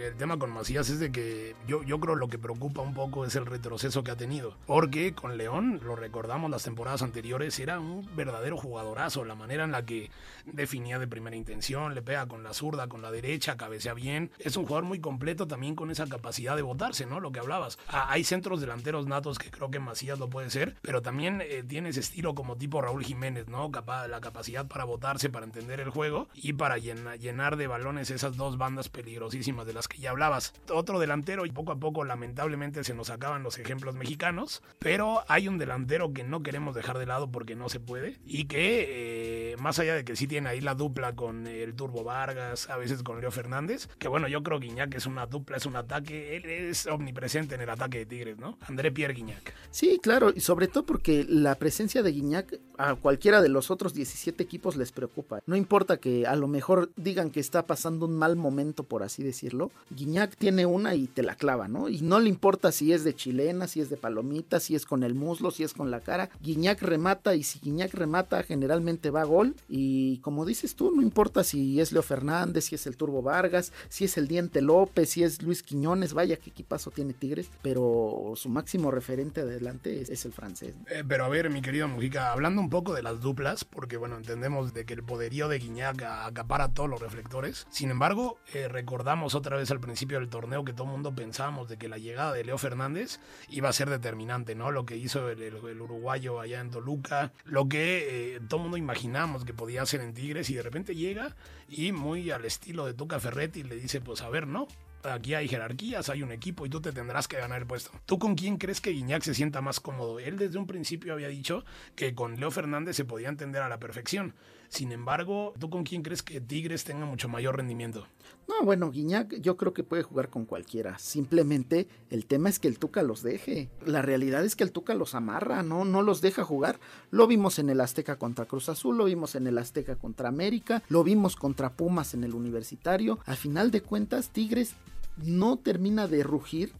el 0.07 0.15
tema 0.15 0.37
con 0.39 0.51
Macías 0.51 0.89
es 0.89 0.99
de 0.99 1.11
que 1.11 1.55
yo, 1.67 1.83
yo 1.83 1.99
creo 1.99 2.15
lo 2.15 2.27
que 2.27 2.37
preocupa 2.37 2.81
un 2.81 2.93
poco 2.93 3.25
es 3.25 3.35
el 3.35 3.45
retroceso 3.45 4.03
que 4.03 4.11
ha 4.11 4.15
tenido. 4.15 4.55
Porque 4.65 5.13
con 5.13 5.37
León, 5.37 5.79
lo 5.83 5.95
recordamos 5.95 6.49
las 6.49 6.63
temporadas 6.63 7.01
anteriores, 7.01 7.59
era 7.59 7.79
un 7.79 8.07
verdadero 8.15 8.57
jugadorazo. 8.57 9.25
La 9.25 9.35
manera 9.35 9.63
en 9.63 9.71
la 9.71 9.85
que 9.85 10.09
definía 10.45 10.99
de 10.99 11.07
primera 11.07 11.35
intención, 11.35 11.93
le 11.95 12.01
pega 12.01 12.27
con 12.27 12.43
la 12.43 12.53
zurda, 12.53 12.87
con 12.87 13.01
la 13.01 13.11
derecha, 13.11 13.57
cabecea 13.57 13.93
bien. 13.93 14.31
Es 14.39 14.57
un 14.57 14.65
jugador 14.65 14.85
muy 14.85 14.99
completo 14.99 15.47
también 15.47 15.75
con 15.75 15.91
esa 15.91 16.07
capacidad 16.07 16.55
de 16.55 16.61
botarse, 16.61 17.05
¿no? 17.05 17.19
Lo 17.19 17.31
que 17.31 17.39
hablabas. 17.39 17.77
Ah, 17.89 18.07
hay 18.09 18.23
centros 18.23 18.61
delanteros 18.61 19.07
natos 19.07 19.37
que 19.39 19.51
creo 19.51 19.69
que 19.71 19.79
Macías 19.79 20.19
lo 20.19 20.29
puede 20.29 20.49
ser, 20.49 20.75
pero 20.81 21.01
también 21.01 21.41
eh, 21.41 21.63
tiene 21.67 21.89
ese 21.89 21.99
estilo 21.99 22.33
como 22.35 22.55
tipo 22.55 22.81
Raúl 22.81 23.03
Jiménez, 23.03 23.47
¿no? 23.47 23.71
Capa- 23.71 24.07
la 24.07 24.21
capacidad 24.21 24.67
para 24.67 24.83
botarse, 24.85 25.29
para 25.29 25.45
entender 25.45 25.79
el 25.79 25.89
juego 25.89 26.27
y 26.33 26.53
para 26.53 26.77
llena- 26.77 27.15
llenar 27.15 27.57
de 27.57 27.67
balones 27.67 28.09
esas 28.11 28.37
dos 28.37 28.57
bandas 28.57 28.89
peligrosísimas 28.89 29.65
de 29.65 29.73
las 29.73 29.87
que 29.87 29.96
ya 29.97 30.11
hablabas. 30.11 30.53
Otro 30.69 30.99
delantero 30.99 31.45
y 31.45 31.51
poco 31.51 31.71
a 31.71 31.79
poco 31.79 32.03
lamentablemente 32.03 32.83
se 32.83 32.93
nos 32.93 33.09
acaban 33.09 33.43
los 33.43 33.57
ejemplos 33.57 33.95
mexicanos, 33.95 34.61
pero 34.79 35.23
hay 35.27 35.47
un 35.47 35.57
delantero 35.57 36.13
que 36.13 36.23
no 36.23 36.43
queremos 36.43 36.75
dejar 36.75 36.97
de 36.97 37.05
lado 37.05 37.31
porque 37.31 37.55
no 37.55 37.69
se 37.69 37.79
puede 37.79 38.19
y 38.25 38.45
que 38.45 39.51
eh, 39.53 39.57
más 39.57 39.79
allá 39.79 39.95
de 39.95 40.05
que 40.05 40.15
sí 40.15 40.27
tiene 40.27 40.49
ahí 40.49 40.61
la 40.61 40.75
dupla 40.75 41.15
con 41.15 41.47
el 41.47 41.73
Turbo 41.75 42.03
Vargas, 42.03 42.69
a 42.69 42.77
veces 42.77 43.03
con 43.03 43.21
Leo 43.21 43.31
Fernández, 43.31 43.87
que 43.99 44.07
bueno, 44.07 44.27
yo 44.27 44.43
creo 44.43 44.59
que 44.59 44.67
Guiñac 44.67 44.93
es 44.95 45.05
una 45.05 45.25
dupla, 45.25 45.57
es 45.57 45.65
un 45.65 45.75
ataque, 45.75 46.37
él 46.37 46.45
es 46.45 46.87
omnipresente 46.87 47.55
en 47.55 47.61
el 47.61 47.69
ataque 47.69 47.99
de 47.99 48.05
Tigres, 48.05 48.37
¿no? 48.37 48.57
André 48.67 48.91
Pierre 48.91 49.13
Guiñac. 49.13 49.53
Sí, 49.71 49.99
claro, 50.01 50.31
y 50.35 50.41
sobre 50.41 50.67
todo 50.67 50.85
porque 50.85 51.25
la 51.27 51.55
presencia 51.55 52.03
de 52.03 52.11
Guiñac 52.11 52.59
a 52.77 52.95
cualquiera 52.95 53.41
de 53.41 53.49
los 53.49 53.71
otros 53.71 53.93
17 53.93 54.41
equipos 54.43 54.75
les 54.75 54.91
preocupa. 54.91 55.41
No 55.45 55.55
importa 55.55 55.97
que 55.97 56.27
a 56.27 56.35
lo 56.35 56.47
mejor 56.47 56.91
digan 56.95 57.31
que 57.31 57.39
está 57.39 57.65
pasando 57.65 58.05
un 58.05 58.15
mal 58.15 58.35
momento, 58.35 58.83
por 58.83 59.03
así 59.03 59.23
decirlo, 59.23 59.71
Guiñac 59.89 60.35
tiene 60.35 60.65
una 60.65 60.95
y 60.95 61.07
te 61.07 61.23
la 61.23 61.35
clava, 61.35 61.67
¿no? 61.67 61.89
Y 61.89 62.01
no 62.01 62.19
le 62.19 62.29
importa 62.29 62.71
si 62.71 62.93
es 62.93 63.03
de 63.03 63.15
chilena, 63.15 63.67
si 63.67 63.81
es 63.81 63.89
de 63.89 63.97
palomita, 63.97 64.59
si 64.59 64.75
es 64.75 64.85
con 64.85 65.03
el 65.03 65.15
muslo, 65.15 65.51
si 65.51 65.63
es 65.63 65.73
con 65.73 65.91
la 65.91 66.01
cara. 66.01 66.29
Guiñac 66.41 66.81
remata 66.81 67.35
y 67.35 67.43
si 67.43 67.59
Guiñac 67.59 67.93
remata 67.93 68.43
generalmente 68.43 69.09
va 69.09 69.21
a 69.21 69.25
gol 69.25 69.55
y 69.67 70.17
como 70.19 70.45
dices 70.45 70.75
tú, 70.75 70.91
no 70.95 71.01
importa 71.01 71.43
si 71.43 71.79
es 71.79 71.91
Leo 71.91 72.03
Fernández, 72.03 72.65
si 72.65 72.75
es 72.75 72.87
el 72.87 72.97
Turbo 72.97 73.21
Vargas, 73.21 73.71
si 73.89 74.05
es 74.05 74.17
el 74.17 74.27
Diente 74.27 74.61
López, 74.61 75.09
si 75.09 75.23
es 75.23 75.41
Luis 75.41 75.63
Quiñones, 75.63 76.13
vaya 76.13 76.37
qué 76.37 76.49
equipazo 76.49 76.91
tiene 76.91 77.13
Tigres, 77.13 77.49
pero 77.61 78.33
su 78.35 78.49
máximo 78.49 78.91
referente 78.91 79.41
adelante 79.41 80.01
es, 80.01 80.25
el 80.25 80.33
francés. 80.33 80.73
Eh, 80.89 81.03
pero 81.07 81.25
a 81.25 81.29
ver, 81.29 81.49
mi 81.49 81.61
querido 81.61 81.87
Mujica, 81.87 82.31
hablando 82.31 82.61
un 82.61 82.69
poco 82.69 82.93
de 82.93 83.03
las 83.03 83.21
duplas, 83.21 83.63
porque 83.63 83.97
bueno, 83.97 84.17
entendemos 84.17 84.73
de 84.73 84.85
que 84.85 84.93
el 84.93 85.03
poderío 85.03 85.47
de 85.47 85.59
Guiñac 85.59 86.01
acapara 86.03 86.73
todos 86.73 86.89
los 86.89 87.01
reflectores. 87.01 87.67
Sin 87.69 87.91
embargo, 87.91 88.37
eh, 88.53 88.67
recordamos 88.67 89.35
otra 89.35 89.57
vez 89.57 89.71
al 89.71 89.76
principio 89.79 90.19
del 90.19 90.29
torneo 90.29 90.65
que 90.65 90.73
todo 90.73 90.85
el 90.85 90.91
mundo 90.91 91.13
pensábamos 91.13 91.69
de 91.69 91.77
que 91.77 91.87
la 91.87 91.97
llegada 91.97 92.33
de 92.33 92.43
Leo 92.43 92.57
Fernández 92.57 93.19
iba 93.49 93.69
a 93.69 93.73
ser 93.73 93.89
determinante, 93.89 94.55
¿no? 94.55 94.71
Lo 94.71 94.85
que 94.85 94.97
hizo 94.97 95.29
el, 95.29 95.81
uruguayo 95.81 96.39
allá 96.39 96.59
en 96.59 96.69
Toluca, 96.69 97.31
lo 97.45 97.67
que 97.69 98.35
eh, 98.35 98.39
todo 98.47 98.59
mundo 98.59 98.77
imaginamos 98.77 99.45
que 99.45 99.53
podía 99.53 99.81
hacer 99.81 100.01
en 100.01 100.13
Tigres 100.13 100.49
y 100.49 100.55
de 100.55 100.63
repente 100.63 100.95
llega 100.95 101.35
y 101.69 101.91
muy 101.91 102.31
al 102.31 102.45
estilo 102.45 102.85
de 102.85 102.93
Tuca 102.93 103.19
Ferretti 103.19 103.63
le 103.63 103.75
dice, 103.75 104.01
pues 104.01 104.21
a 104.21 104.29
ver, 104.29 104.47
no, 104.47 104.67
Aquí 105.03 105.35
hay 105.35 105.47
jerarquías, 105.47 106.09
hay 106.09 106.23
un 106.23 106.31
equipo 106.31 106.65
y 106.65 106.69
tú 106.69 106.81
te 106.81 106.91
tendrás 106.91 107.27
que 107.27 107.37
ganar 107.37 107.61
el 107.61 107.67
puesto. 107.67 107.91
¿Tú 108.05 108.19
con 108.19 108.35
quién 108.35 108.57
crees 108.57 108.81
que 108.81 108.89
Guiñac 108.89 109.23
se 109.23 109.33
sienta 109.33 109.61
más 109.61 109.79
cómodo? 109.79 110.19
Él 110.19 110.37
desde 110.37 110.57
un 110.57 110.67
principio 110.67 111.13
había 111.13 111.27
dicho 111.27 111.63
que 111.95 112.13
con 112.13 112.39
Leo 112.39 112.51
Fernández 112.51 112.95
se 112.95 113.05
podía 113.05 113.29
entender 113.29 113.61
a 113.61 113.69
la 113.69 113.79
perfección. 113.79 114.33
Sin 114.69 114.91
embargo, 114.91 115.53
¿tú 115.59 115.69
con 115.69 115.83
quién 115.83 116.03
crees 116.03 116.23
que 116.23 116.41
Tigres 116.41 116.83
tenga 116.83 117.05
mucho 117.05 117.29
mayor 117.29 117.57
rendimiento? 117.57 118.05
No, 118.47 118.63
bueno, 118.63 118.91
Guiñac 118.91 119.41
yo 119.41 119.57
creo 119.57 119.73
que 119.73 119.83
puede 119.83 120.03
jugar 120.03 120.29
con 120.29 120.45
cualquiera. 120.45 120.97
Simplemente 120.99 121.87
el 122.09 122.25
tema 122.25 122.49
es 122.49 122.59
que 122.59 122.67
el 122.67 122.79
Tuca 122.79 123.03
los 123.03 123.21
deje. 123.21 123.69
La 123.85 124.01
realidad 124.01 124.45
es 124.45 124.55
que 124.55 124.63
el 124.63 124.71
Tuca 124.71 124.93
los 124.93 125.15
amarra, 125.15 125.63
no, 125.63 125.83
no 125.83 126.01
los 126.01 126.21
deja 126.21 126.43
jugar. 126.43 126.79
Lo 127.11 127.27
vimos 127.27 127.59
en 127.59 127.69
el 127.69 127.81
Azteca 127.81 128.17
contra 128.17 128.45
Cruz 128.45 128.69
Azul, 128.69 128.97
lo 128.97 129.05
vimos 129.05 129.35
en 129.35 129.47
el 129.47 129.57
Azteca 129.57 129.95
contra 129.95 130.29
América, 130.29 130.81
lo 130.89 131.03
vimos 131.03 131.35
contra 131.35 131.73
Pumas 131.73 132.13
en 132.13 132.23
el 132.23 132.33
Universitario. 132.33 133.19
Al 133.25 133.37
final 133.37 133.71
de 133.71 133.81
cuentas, 133.81 134.29
Tigres 134.29 134.75
no 135.17 135.57
termina 135.57 136.07
de 136.07 136.23
rugir 136.23 136.73